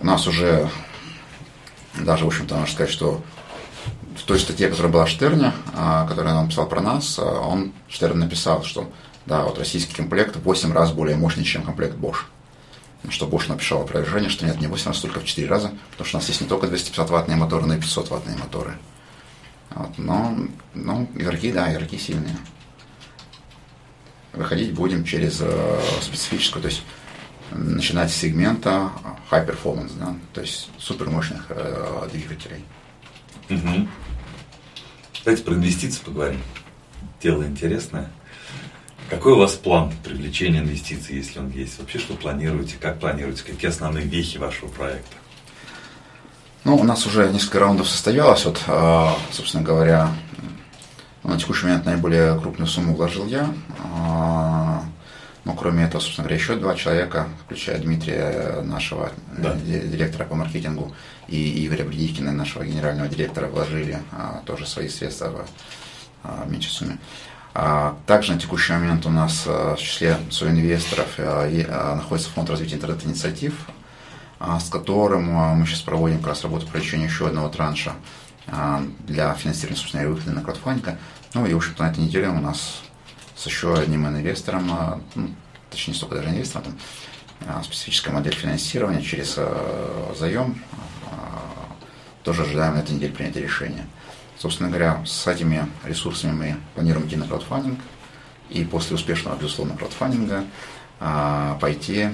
[0.00, 0.70] у нас уже
[1.98, 3.22] даже, в общем-то, можно сказать, что
[4.16, 8.18] в той статье, которая была Штерня, а, которая он написал про нас, а, он, Штерн
[8.18, 8.90] написал, что
[9.26, 12.24] да, вот российский комплект в 8 раз более мощный, чем комплект Bosch
[13.08, 16.18] что Bosch написал опровержение, что нет, не 8 раз, только в 4 раза, потому что
[16.18, 18.76] у нас есть не только 250-ваттные моторы, но и 500-ваттные моторы.
[19.70, 20.36] Вот, но,
[20.74, 22.36] ну, игроки, да, игроки сильные.
[24.32, 26.82] Выходить будем через э, специфическую, то есть
[27.52, 28.92] начинать с сегмента
[29.30, 32.64] high performance, да, то есть супермощных э, двигателей.
[33.50, 33.88] Угу.
[35.24, 36.40] Давайте про инвестиции поговорим.
[37.22, 38.10] Дело интересное.
[39.10, 41.78] Какой у вас план привлечения инвестиций, если он есть?
[41.80, 45.16] Вообще, что планируете, как планируете, какие основные вехи вашего проекта?
[46.64, 48.44] Ну, у нас уже несколько раундов состоялось.
[48.44, 50.10] Вот, а, собственно говоря,
[51.24, 53.52] на текущий момент наиболее крупную сумму вложил я.
[55.44, 59.54] А, но кроме этого, собственно говоря, еще два человека, включая Дмитрия, нашего да.
[59.54, 60.94] директора по маркетингу,
[61.28, 65.46] и Игоря Бредикина, нашего генерального директора, вложили а, тоже свои средства
[66.22, 66.98] в меньшей сумме.
[67.52, 72.76] А, также на текущий момент у нас а, в числе соинвесторов а, находится фонд развития
[72.76, 73.54] интернет-инициатив,
[74.38, 77.92] с которым мы сейчас проводим как раз работу по привлечению еще одного транша
[79.00, 80.98] для финансирования, собственно, выхода на краудфандинга.
[81.34, 82.80] Ну и, в общем-то, на этой неделе у нас
[83.40, 84.70] с еще одним инвестором,
[85.14, 85.30] ну,
[85.70, 86.76] точнее, не столько даже инвестором,
[87.46, 89.38] там, специфическая модель финансирования через
[90.18, 90.62] заем.
[92.22, 93.86] Тоже ожидаем на этой неделе принятия решения.
[94.38, 97.80] Собственно говоря, с этими ресурсами мы планируем идти на краудфандинг.
[98.50, 100.44] И после успешного, безусловно, краудфандинга
[101.60, 102.10] пойти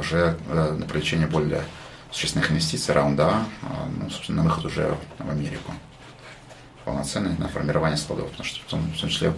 [0.00, 1.64] уже на привлечение более
[2.10, 5.72] существенных инвестиций, раунда А, ну, собственно, на выход уже в Америку
[6.84, 9.34] полноценный на формирование складов, потому что в том, в том числе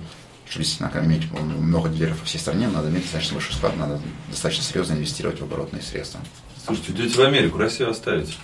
[0.48, 4.64] чтобы действительно иметь много дилеров по всей стране, надо иметь достаточно большой склад, надо достаточно
[4.64, 6.20] серьезно инвестировать в оборотные средства.
[6.64, 8.34] Слушайте, идете в Америку, Россию оставите?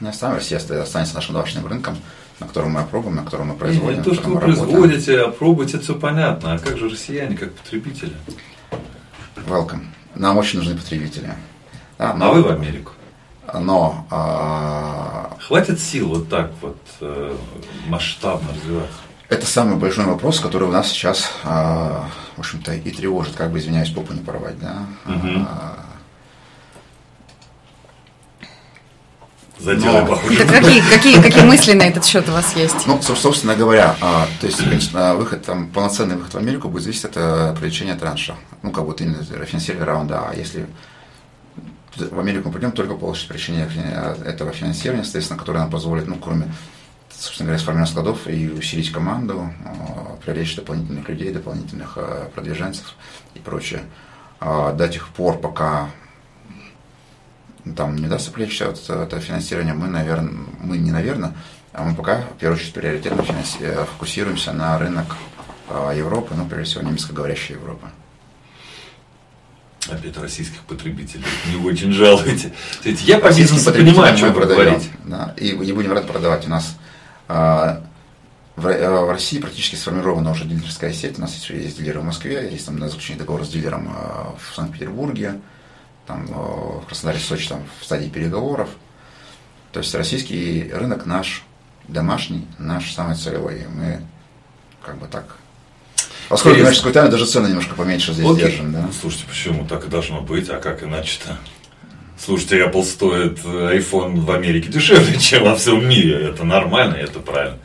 [0.00, 1.96] Не оставим, Россия останется нашим домашним рынком,
[2.40, 3.98] на котором мы опробуем, на котором мы производим.
[3.98, 6.54] Не, то, что вы производите, опробуйте, это все понятно.
[6.54, 8.12] А как же россияне, как потребители?
[9.46, 9.86] Welcome.
[10.14, 11.32] Нам очень нужны потребители.
[11.98, 12.30] Да, но...
[12.30, 12.92] А вы в Америку?
[13.54, 14.06] но...
[14.10, 15.36] А...
[15.40, 17.36] Хватит сил вот так вот э,
[17.88, 18.98] масштабно развиваться?
[19.32, 23.58] Это самый большой вопрос, который у нас сейчас, а, в общем-то, и тревожит, как бы,
[23.58, 24.84] извиняюсь, попу не порвать, да.
[25.06, 25.46] Угу.
[25.48, 25.78] А,
[29.58, 30.36] Заделай похоже.
[30.36, 32.86] Да какие, какие, какие мысли на этот счет у вас есть?
[32.86, 37.06] Ну, собственно говоря, а, то есть, конечно, выход, там, полноценный выход в Америку будет зависеть
[37.06, 38.34] от э, привлечения транша.
[38.60, 40.28] Ну, как вот именно финансирования раунда.
[40.28, 40.66] А если
[41.96, 43.66] в Америку мы пойдем только получить причине
[44.26, 46.52] этого финансирования, соответственно, которое нам позволит, ну, кроме,
[47.18, 52.94] собственно говоря, сформировать складов и усилить команду, а, привлечь дополнительных людей, дополнительных а, продвиженцев
[53.34, 53.82] и прочее.
[54.40, 55.90] А, до тех пор, пока
[57.76, 61.34] там не даст привлечь это, это финансирование, мы, наверное, мы не наверное,
[61.72, 65.16] а мы пока, в первую очередь, приоритетно фокусируемся на рынок
[65.94, 67.86] Европы, ну, прежде всего, немецкоговорящей Европы
[69.90, 72.52] опять российских потребителей не очень жалуете.
[72.84, 74.88] Я по бизнесу понимаю, что вы говорите.
[75.04, 76.46] Да, и не будем рады продавать.
[76.46, 76.76] У нас
[78.56, 81.18] в, а, в России практически сформирована уже дилерская сеть.
[81.18, 84.54] У нас есть, есть дилеры в Москве, есть там заключение договора с дилером а, в
[84.54, 85.40] Санкт-Петербурге,
[86.06, 88.68] там в Краснодаре, Сочи, там в стадии переговоров.
[89.72, 91.44] То есть российский рынок наш,
[91.88, 93.66] домашний, наш самый целевой.
[93.68, 94.02] Мы
[94.82, 95.24] как бы так
[96.28, 98.44] Поскольку коммерческую тайну даже цены немножко поменьше здесь Окей.
[98.46, 98.88] держим, да?
[98.98, 101.36] Слушайте, почему так и должно быть, а как иначе-то?
[102.24, 106.28] Слушайте, Apple стоит э, iPhone в Америке дешевле, чем во всем мире.
[106.28, 107.58] Это нормально, это правильно.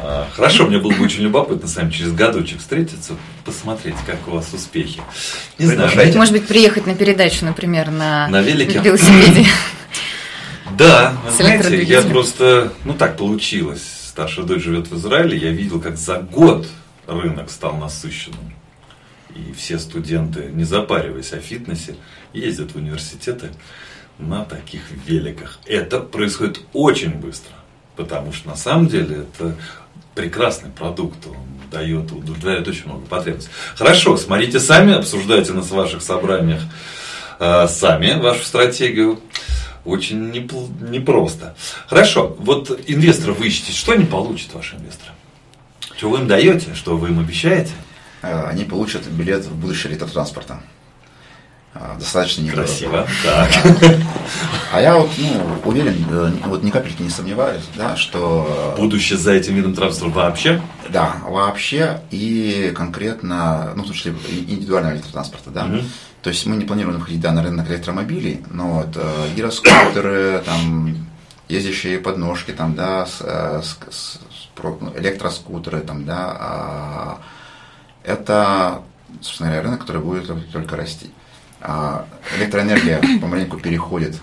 [0.00, 4.30] А, хорошо, мне было бы очень любопытно с вами через годочек встретиться, посмотреть, как у
[4.30, 5.02] вас успехи.
[5.58, 8.78] Не знаю, может быть, приехать на передачу, например, на, на велике?
[8.82, 9.46] велосипеде.
[10.78, 13.82] Да, знаете, я просто, ну так получилось.
[14.08, 16.66] Старшая дочь живет в Израиле, я видел, как за год
[17.06, 18.51] рынок стал насыщенным.
[19.34, 21.96] И все студенты, не запариваясь о фитнесе,
[22.32, 23.50] ездят в университеты
[24.18, 25.58] на таких великах.
[25.66, 27.54] Это происходит очень быстро,
[27.96, 29.56] потому что на самом деле это
[30.14, 31.36] прекрасный продукт, он
[31.70, 33.50] дает, удовлетворяет очень много потребностей.
[33.74, 36.60] Хорошо, смотрите сами, обсуждайте на ваших собраниях
[37.38, 39.20] э, сами вашу стратегию.
[39.84, 41.56] Очень непросто.
[41.88, 45.10] Хорошо, вот инвесторов вы ищете, что они получат, ваши инвесторы?
[45.96, 47.72] Что вы им даете, что вы им обещаете?
[48.22, 50.60] Э, они получат билет в будущее электротранспорта.
[51.74, 52.66] Э, достаточно недорого.
[52.66, 53.50] Красиво, так.
[54.72, 58.74] А я вот, ну, уверен, э, вот ни капельки не сомневаюсь, да, что...
[58.78, 60.62] Будущее за этим видом транспорта вообще?
[60.88, 65.66] Да, вообще и конкретно, ну, в том числе индивидуального электротранспорта, да.
[65.66, 65.78] Угу.
[66.22, 68.96] То есть мы не планируем выходить да, на рынок электромобилей, но вот
[69.34, 70.94] гироскутеры, там,
[71.48, 74.20] ездящие подножки, там, да, с, с, с
[74.96, 77.18] электроскутеры, там, да, а,
[78.04, 78.82] это,
[79.20, 81.10] собственно говоря, рынок, который будет только расти.
[81.60, 82.06] А
[82.38, 84.16] электроэнергия помаленьку переходит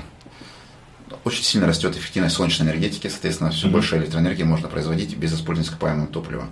[1.24, 3.72] очень сильно растет эффективность солнечной энергетики, соответственно, все mm-hmm.
[3.72, 6.46] больше электроэнергии можно производить без использования ископаемого топлива.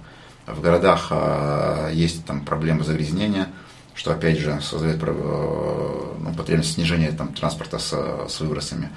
[0.45, 3.49] В городах э, есть там проблемы загрязнения,
[3.95, 7.91] что опять же создает э, ну, потребность снижения там, транспорта с,
[8.29, 8.89] с выбросами.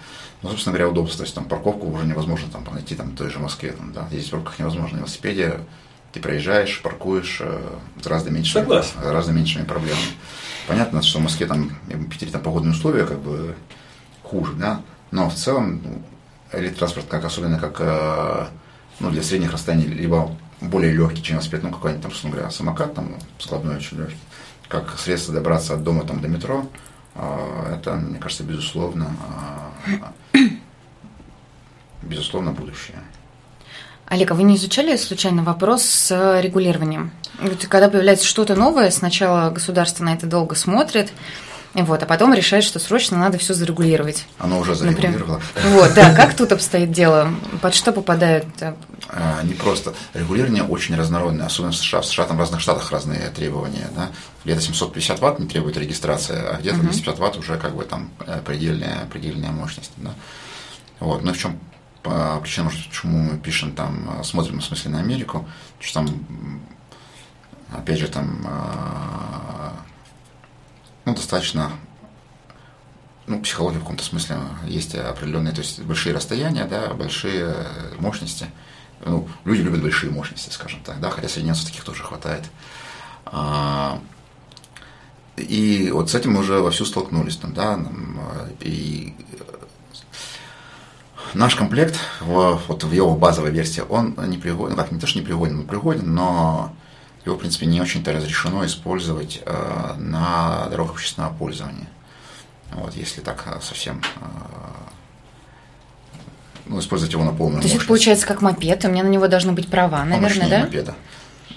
[0.43, 1.19] Ну, собственно говоря, удобство.
[1.19, 3.73] То есть там парковку уже невозможно там найти там в той же Москве.
[3.73, 4.97] Там, да, ездить в пробках невозможно.
[4.97, 5.61] На велосипеде
[6.13, 8.67] ты проезжаешь, паркуешь э, гораздо меньшими,
[9.03, 10.03] гораздо меньшими проблемами.
[10.67, 13.55] Понятно, что в Москве там, в Питере там погодные условия как бы
[14.23, 16.03] хуже, да, но в целом ну,
[16.53, 18.47] электротранспорт, как особенно как э,
[19.01, 22.95] ну, для средних расстояний, либо более легкий, чем велосипед, ну, какой-нибудь там, условно говоря, самокат,
[22.95, 24.17] там, складной очень легкий,
[24.69, 26.67] как средство добраться от дома там, до метро,
[27.15, 29.11] э, это, мне кажется, безусловно,
[32.03, 32.99] безусловно, будущее.
[34.11, 37.13] Олег, а вы не изучали случайно вопрос с регулированием?
[37.69, 41.13] Когда появляется что-то новое, сначала государство на это долго смотрит,
[41.75, 44.27] вот, а потом решает, что срочно надо все зарегулировать.
[44.39, 45.41] Оно уже зарегулировало.
[45.55, 45.81] Например.
[45.81, 47.33] Вот, да, как тут обстоит дело?
[47.63, 48.47] Под что попадают
[49.09, 49.95] а, не просто.
[50.13, 52.01] Регулирование очень разнородное, особенно в США.
[52.01, 53.89] В США там в разных штатах разные требования.
[53.95, 54.09] Да?
[54.45, 56.91] Где-то 750 ватт не требует регистрации, а где-то uh-huh.
[56.91, 59.93] 250 ватт уже как бы там э, предельная, предельная мощность.
[59.99, 60.11] Да?
[60.99, 61.23] Вот.
[61.23, 61.61] Ну в чем
[62.03, 65.49] причина, может, почему мы пишем там, смотрим в смысле на Америку,
[65.81, 66.61] что там,
[67.73, 68.47] опять же, там
[71.05, 71.73] ну, достаточно
[73.27, 77.55] ну, психология в каком-то смысле есть определенные, то есть большие расстояния, да, большие
[77.99, 78.47] мощности.
[79.05, 82.45] Ну, люди любят большие мощности, скажем так, да, хотя среди таких тоже хватает.
[83.25, 84.01] А,
[85.37, 87.79] и вот с этим мы уже вовсю столкнулись, там, да,
[88.61, 89.15] и
[91.35, 95.07] наш комплект, в, вот в его базовой версии, он не пригоден, ну, как не то,
[95.07, 96.75] что не пригоден, он пригоден, но
[97.25, 101.89] его, в принципе, не очень-то разрешено использовать э, на дорогах общественного пользования.
[102.73, 104.21] Вот, если так э, совсем э,
[106.67, 109.29] ну, использовать его на полную То есть это получается как мопед, у меня на него
[109.29, 110.61] должны быть права, наверное, да?
[110.61, 110.95] мопеда.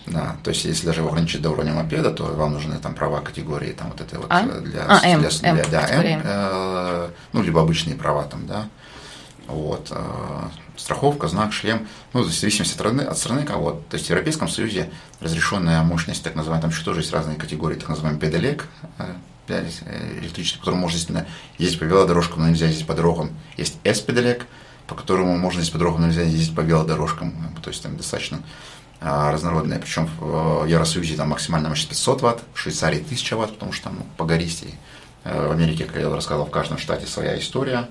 [0.06, 3.22] Да, то есть если даже его ограничить до уровня мопеда, то вам нужны там права
[3.22, 4.44] категории там вот это вот а?
[4.44, 8.68] для, а, М, для, М, для, да, М, э, ну либо обычные права там, да,
[9.48, 13.82] вот, э, страховка, знак, шлем, ну, в зависимости от страны, от страны кого.
[13.90, 14.90] То есть в Европейском Союзе
[15.20, 18.68] разрешенная мощность, так называемая, там еще тоже есть разные категории, так называемый педалек,
[18.98, 19.14] э,
[20.22, 21.26] электрический, по которому можно
[21.58, 23.32] ездить по велодорожкам, но нельзя ездить по дорогам.
[23.58, 24.46] Есть S-педалек,
[24.88, 27.34] по которому можно ездить по дорогам, но нельзя ездить по велодорожкам.
[27.62, 28.42] То есть там достаточно
[29.02, 29.80] разнородные.
[29.80, 33.96] Причем в Евросоюзе там максимальная мощность 500 ватт, в Швейцарии 1000 ватт, потому что там
[33.98, 34.68] ну, по гористе.
[35.24, 37.88] Э, в Америке, как я рассказывал, в каждом штате своя история.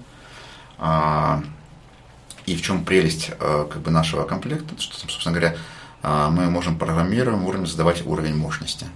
[0.85, 1.41] А,
[2.45, 5.57] и в чем прелесть э, как бы, нашего комплекта, что, собственно говоря,
[6.03, 8.87] а, мы можем программируем уровень задавать уровень мощности.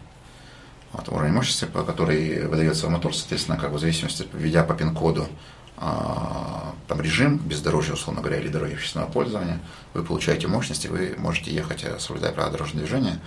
[0.93, 5.29] Вот, уровень мощности, по которой выдается мотор, соответственно, как в зависимости, введя по пин-коду
[5.77, 9.61] а, там режим бездорожья, условно говоря, или дороги общественного пользования,
[9.95, 13.21] вы получаете мощности, вы можете ехать, э, соблюдая правила дорожного движения.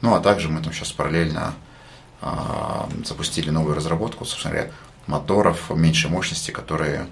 [0.00, 1.52] Ну, а также мы там сейчас параллельно
[3.04, 4.72] запустили новую разработку, собственно говоря,
[5.06, 7.06] моторов меньшей мощности, которые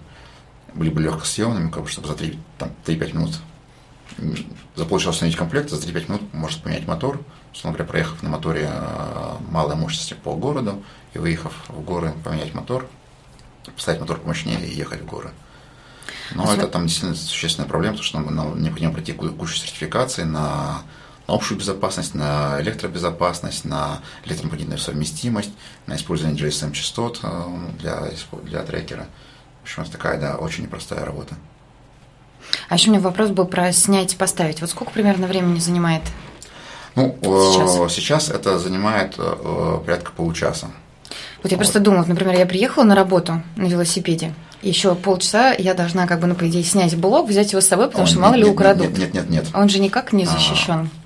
[0.75, 3.41] были бы легкосъемными, как бы, чтобы за 3-5 минут
[4.77, 7.21] за полчаса установить комплект, за 3-5 минут может поменять мотор,
[7.53, 10.83] условно говоря, проехав на моторе э, малой мощности по городу
[11.15, 12.87] и выехав в горы, поменять мотор,
[13.75, 15.31] поставить мотор помощнее и ехать в горы.
[16.35, 20.25] Но а это там действительно существенная проблема, потому что нам, нам необходимо пройти кучу сертификаций
[20.25, 20.83] на,
[21.27, 25.51] на общую безопасность, на электробезопасность, на электромагнитную совместимость,
[25.87, 28.11] на использование GSM-частот э, для,
[28.45, 29.07] для трекера.
[29.65, 31.37] В общем, это такая, да, очень непростая работа.
[32.69, 34.61] А еще у меня вопрос был про снять и поставить.
[34.61, 36.03] Вот сколько примерно времени занимает?
[36.97, 40.67] Ну, сейчас, сейчас это занимает э, порядка получаса.
[41.43, 41.65] Вот я вот.
[41.65, 46.27] просто думала, например, я приехала на работу на велосипеде, еще полчаса я должна, как бы,
[46.27, 48.51] ну, по идее, снять блок, взять его с собой, потому он, что мало нет, ли
[48.51, 48.91] украдут.
[48.91, 49.47] Нет, нет, нет, нет.
[49.55, 50.91] Он же никак не защищен.
[50.91, 51.04] А,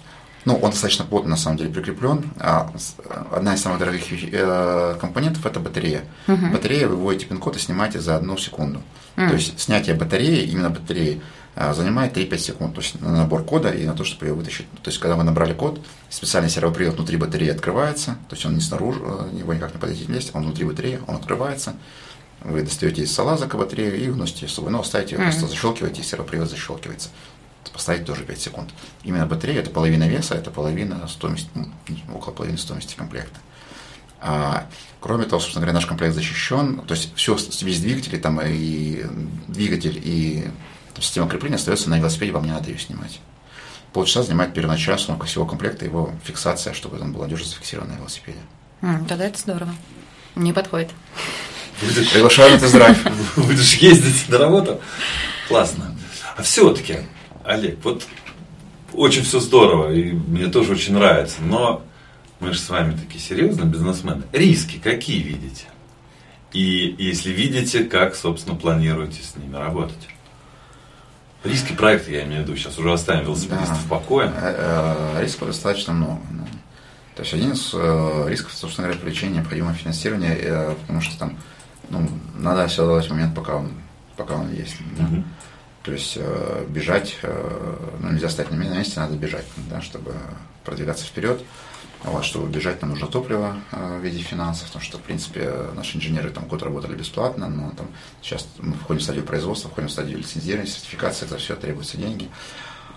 [0.49, 2.25] ну, он достаточно плотно, на самом деле, прикреплен.
[2.41, 2.73] А
[3.31, 6.05] одна из самых дорогих э, компонентов– это батарея.
[6.27, 6.47] Угу.
[6.55, 8.81] Батарея, вы вводите пин-код и снимаете за одну секунду.
[9.19, 9.29] Угу.
[9.29, 11.21] То есть, снятие батареи, именно батареи,
[11.55, 14.71] а, занимает 3-5 секунд, то есть на набор кода и на то, чтобы ее вытащить.
[14.83, 18.61] То есть, когда вы набрали код, специальный сервопривод внутри батареи открывается, то есть он не
[18.61, 21.75] снаружи, э, его никак не подойти вместе, он внутри батареи, он открывается,
[22.43, 25.31] вы достаете из салаза батарею и вносите ее с собой, но ставите ее, mm-hmm.
[25.31, 27.09] просто защелкиваете, и сервопривод защелкивается.
[27.73, 28.71] Поставить тоже 5 секунд.
[29.05, 31.69] Именно батарея– это половина веса, это половина стоимости, ну,
[32.15, 33.39] около половины стоимости комплекта.
[34.21, 34.67] А,
[35.01, 39.05] кроме того, собственно говоря, наш комплект защищен, то есть все, весь двигатель, там и
[39.47, 40.49] двигатель, и
[40.99, 43.21] система крепления остается на велосипеде, вам не надо ее снимать.
[43.93, 48.39] Полчаса занимает первоначальная установка всего комплекта, его фиксация, чтобы он был надежно зафиксирован на велосипеде.
[48.83, 49.75] Mm, тогда это здорово.
[50.35, 50.91] Не подходит.
[51.81, 52.11] Будешь...
[52.11, 52.99] Приглашаю на тест-драйв.
[53.37, 54.81] Будешь ездить на работу?
[55.49, 55.97] Классно.
[56.37, 56.99] А все-таки,
[57.49, 58.07] Олег, вот
[58.93, 61.83] очень все здорово, и мне тоже очень нравится, но
[62.41, 64.25] мы же с вами такие серьезные бизнесмены.
[64.33, 65.65] Риски какие видите?
[66.53, 70.09] И если видите, как, собственно, планируете с ними работать?
[71.43, 73.85] Риски проекта, я имею в виду, сейчас уже оставим велосипедистов да.
[73.85, 74.31] в покое.
[74.37, 76.21] Э, э, рисков достаточно много.
[77.15, 81.39] То есть один из э, рисков, собственно говоря, привлечения необходимого финансирования, потому что там
[81.89, 83.71] ну, надо все давать момент, пока он,
[84.17, 84.77] пока он есть.
[84.99, 85.05] Да?
[85.05, 85.25] Угу.
[85.89, 86.19] То есть
[86.69, 90.13] бежать, ну, нельзя стать на месте, надо бежать, да, чтобы
[90.63, 91.41] продвигаться вперед.
[92.05, 95.97] Вот, чтобы бежать, нам нужно топливо э, в виде финансов, потому что, в принципе, наши
[95.97, 97.89] инженеры там год работали бесплатно, но там
[98.23, 102.29] сейчас мы входим в стадию производства, входим в стадию лицензирования, сертификации, это все требуется деньги.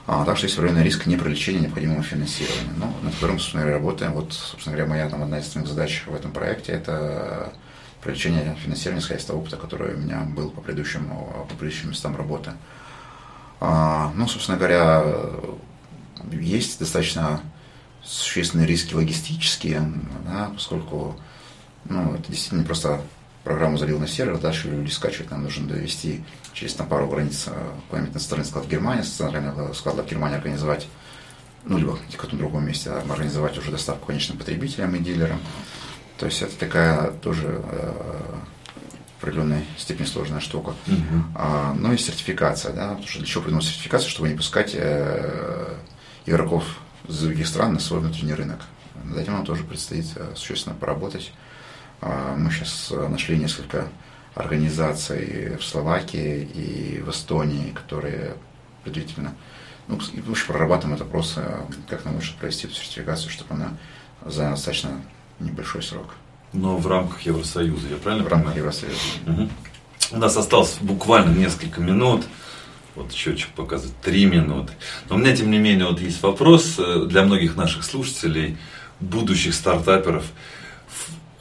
[0.06, 4.14] А, так что есть определенный риск непривлечения необходимого финансирования, ну, над которым, собственно говоря, работаем.
[4.14, 7.54] Вот, собственно говоря, моя там одна из основных задач в этом проекте– это
[8.04, 12.16] привлечение финансирования, исходя из того опыта, который у меня был по предыдущим, по предыдущим местам
[12.16, 12.52] работы.
[13.62, 15.04] А, ну, собственно говоря,
[16.32, 17.42] есть достаточно
[18.04, 19.84] существенные риски логистические,
[20.26, 21.16] да, поскольку
[21.86, 23.02] ну, это действительно просто
[23.44, 27.52] программу залил на сервер, дальше люди скачивают, нам нужно довести через там, пару границ э,
[27.90, 30.88] куда-нибудь на стороне склад Германии, центрального склада Германии организовать,
[31.64, 35.40] ну, либо в каком-то другом месте, а, организовать уже доставку конечным потребителям и дилерам.
[36.18, 37.94] То есть это такая тоже э,
[39.22, 40.74] определенной степени сложная штука.
[40.88, 41.22] Uh-huh.
[41.36, 45.76] А, ну и сертификация, да, потому что для чего придумать сертификацию, чтобы не пускать э,
[46.26, 46.64] игроков
[47.08, 48.62] из других стран на свой внутренний рынок.
[49.04, 51.32] Над этим нам тоже предстоит э, существенно поработать.
[52.02, 53.88] А, мы сейчас э, нашли несколько
[54.34, 58.36] организаций в Словакии и в Эстонии, которые
[58.84, 59.36] предварительно
[59.88, 63.78] ну, в общем, прорабатываем этот вопрос, э, как нам лучше провести эту сертификацию, чтобы она
[64.26, 65.02] заняла достаточно
[65.40, 66.16] небольшой срок.
[66.54, 68.98] Но в рамках Евросоюза, я правильно В рамках Евросоюза.
[69.28, 69.50] Угу.
[70.12, 72.26] У нас осталось буквально несколько минут.
[72.96, 74.74] Вот счетчик показывает три минуты.
[75.08, 78.58] Но у меня, тем не менее, вот есть вопрос э, для многих наших слушателей,
[79.00, 80.26] будущих стартаперов.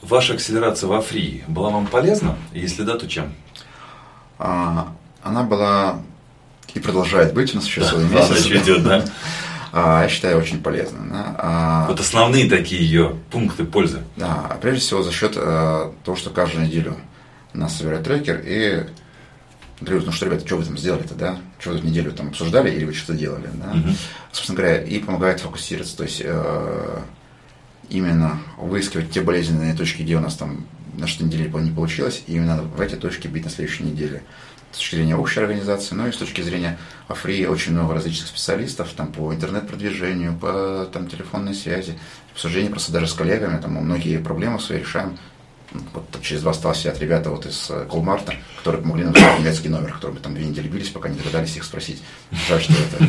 [0.01, 2.37] Ваша акселерация во фри была вам полезна?
[2.53, 3.33] Если да, то чем?
[4.39, 6.01] А, она была
[6.73, 8.45] и продолжает быть у нас еще да, целый месяц.
[8.45, 9.05] идет, да?
[9.71, 10.99] А, я считаю, очень полезно.
[11.09, 11.35] Да?
[11.37, 14.03] А, вот основные такие ее пункты пользы.
[14.17, 16.97] Да, прежде всего за счет а, того, что каждую неделю
[17.53, 18.85] нас собирает трекер и
[19.79, 21.37] говорят, ну что, ребята, что вы там сделали-то, да?
[21.59, 23.71] Что вы тут неделю там обсуждали или вы что-то делали, да?
[23.71, 23.95] Угу.
[24.31, 26.99] Собственно говоря, и помогает фокусироваться, то есть э,
[27.89, 30.65] именно выискивать те болезненные точки, где у нас там
[30.97, 34.23] на что неделе не получилось, и именно в эти точки бить на следующей неделе
[34.71, 38.89] с точки зрения общей организации, но и с точки зрения Афри очень много различных специалистов
[38.95, 41.97] там, по интернет-продвижению, по там, телефонной связи,
[42.33, 45.17] обсуждение просто даже с коллегами, там, многие проблемы свои решаем.
[45.93, 50.15] Вот через два стало сидят ребята вот из Колмарта, которые помогли нам немецкий номер, которые
[50.15, 52.01] мы там две недели бились, пока не догадались их спросить.
[52.49, 53.05] Жаль, что это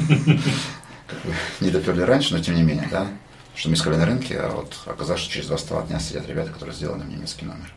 [1.60, 3.08] не доперли раньше, но тем не менее, да,
[3.54, 6.50] что мы искали на рынке, а вот оказалось, что через два стола дня сидят ребята,
[6.50, 7.72] которые сделали нам немецкий номер.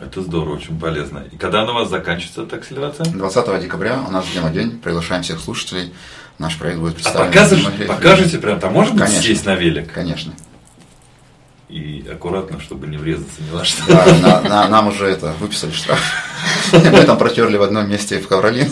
[0.00, 1.24] Это здорово, очень полезно.
[1.30, 3.06] И когда она у вас заканчивается, эта акселерация?
[3.06, 4.78] 20 декабря у нас день.
[4.78, 5.92] Приглашаем всех слушателей.
[6.38, 7.28] Наш проект будет представлен.
[7.28, 9.22] А покажете, покажете прям там, может быть, Конечно.
[9.22, 9.92] сесть на велик?
[9.92, 10.32] Конечно.
[11.68, 13.82] И аккуратно, чтобы не врезаться ни во что.
[13.86, 16.00] Да, на, на, нам уже это выписали штраф.
[16.72, 18.70] Мы там протерли в одном месте в Ковролин.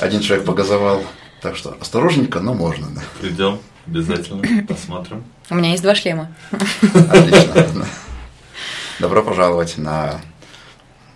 [0.00, 1.04] Один человек погазовал.
[1.42, 2.86] Так что осторожненько, но можно.
[2.94, 3.02] Да.
[3.20, 5.24] Придем, обязательно, посмотрим.
[5.50, 6.32] У меня есть два шлема.
[6.50, 7.86] Отлично.
[8.98, 10.20] Добро пожаловать на,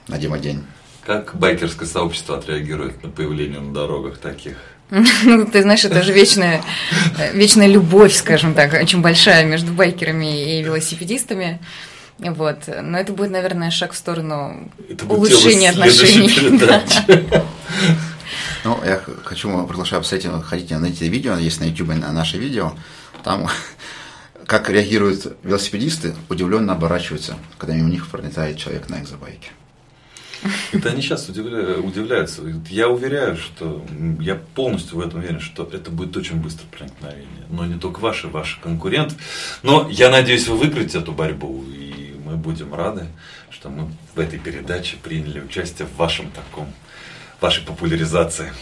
[0.06, 0.64] на Дима-день.
[1.04, 4.58] Как байкерское сообщество отреагирует на появление на дорогах таких?
[4.90, 6.62] Ну, ты знаешь, это же вечная,
[7.32, 11.58] вечная любовь, скажем так, очень большая между байкерами и велосипедистами.
[12.18, 12.58] Вот.
[12.82, 14.70] Но это будет, наверное, шаг в сторону
[15.08, 16.60] улучшения отношений.
[18.62, 22.74] Ну, я хочу приглашаю, кстати, ходите на эти видео, есть на YouTube на наше видео,
[23.24, 23.48] там
[24.50, 29.50] как реагируют велосипедисты, удивленно оборачиваются, когда мимо них пролетает человек на экзобайке.
[30.72, 32.42] Это они сейчас удивляются.
[32.68, 33.86] Я уверяю, что
[34.18, 37.46] я полностью в этом уверен, что это будет очень быстро проникновение.
[37.48, 39.14] Но не только ваши, ваши конкуренты.
[39.62, 41.64] Но я надеюсь, вы выиграете эту борьбу.
[41.68, 43.06] И мы будем рады,
[43.50, 46.72] что мы в этой передаче приняли участие в вашем таком,
[47.40, 48.52] вашей популяризации.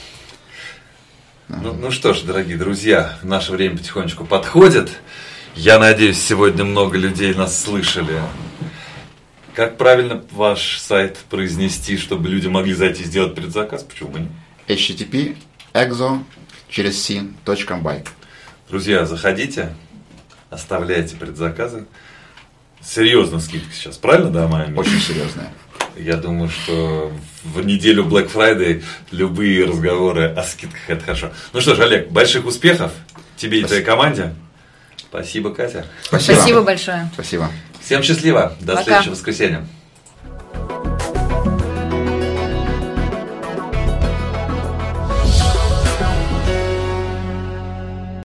[1.49, 4.91] Ну, ну что ж, дорогие друзья, наше время потихонечку подходит.
[5.59, 8.23] Я надеюсь, сегодня много людей нас слышали.
[9.55, 13.83] Как правильно ваш сайт произнести, чтобы люди могли зайти и сделать предзаказ?
[13.83, 14.29] Почему бы не?
[14.69, 15.37] http
[15.75, 16.23] exo
[16.69, 18.07] через c.by
[18.69, 19.75] Друзья, заходите,
[20.49, 21.87] оставляйте предзаказы.
[22.81, 24.73] Серьезно скидка сейчас, правильно, да, Майя?
[24.77, 25.53] Очень серьезная.
[25.97, 27.11] Я думаю, что
[27.43, 31.33] в неделю Black Friday любые разговоры о скидках это хорошо.
[31.53, 32.93] Ну что ж, Олег, больших успехов
[33.37, 33.65] тебе Спасибо.
[33.65, 34.35] и твоей команде.
[35.11, 35.87] Спасибо, Катя.
[36.03, 36.37] Спасибо.
[36.37, 37.11] Спасибо большое.
[37.15, 37.51] Спасибо.
[37.81, 38.55] Всем счастливо.
[38.61, 38.85] До Пока.
[38.85, 39.67] следующего воскресенья.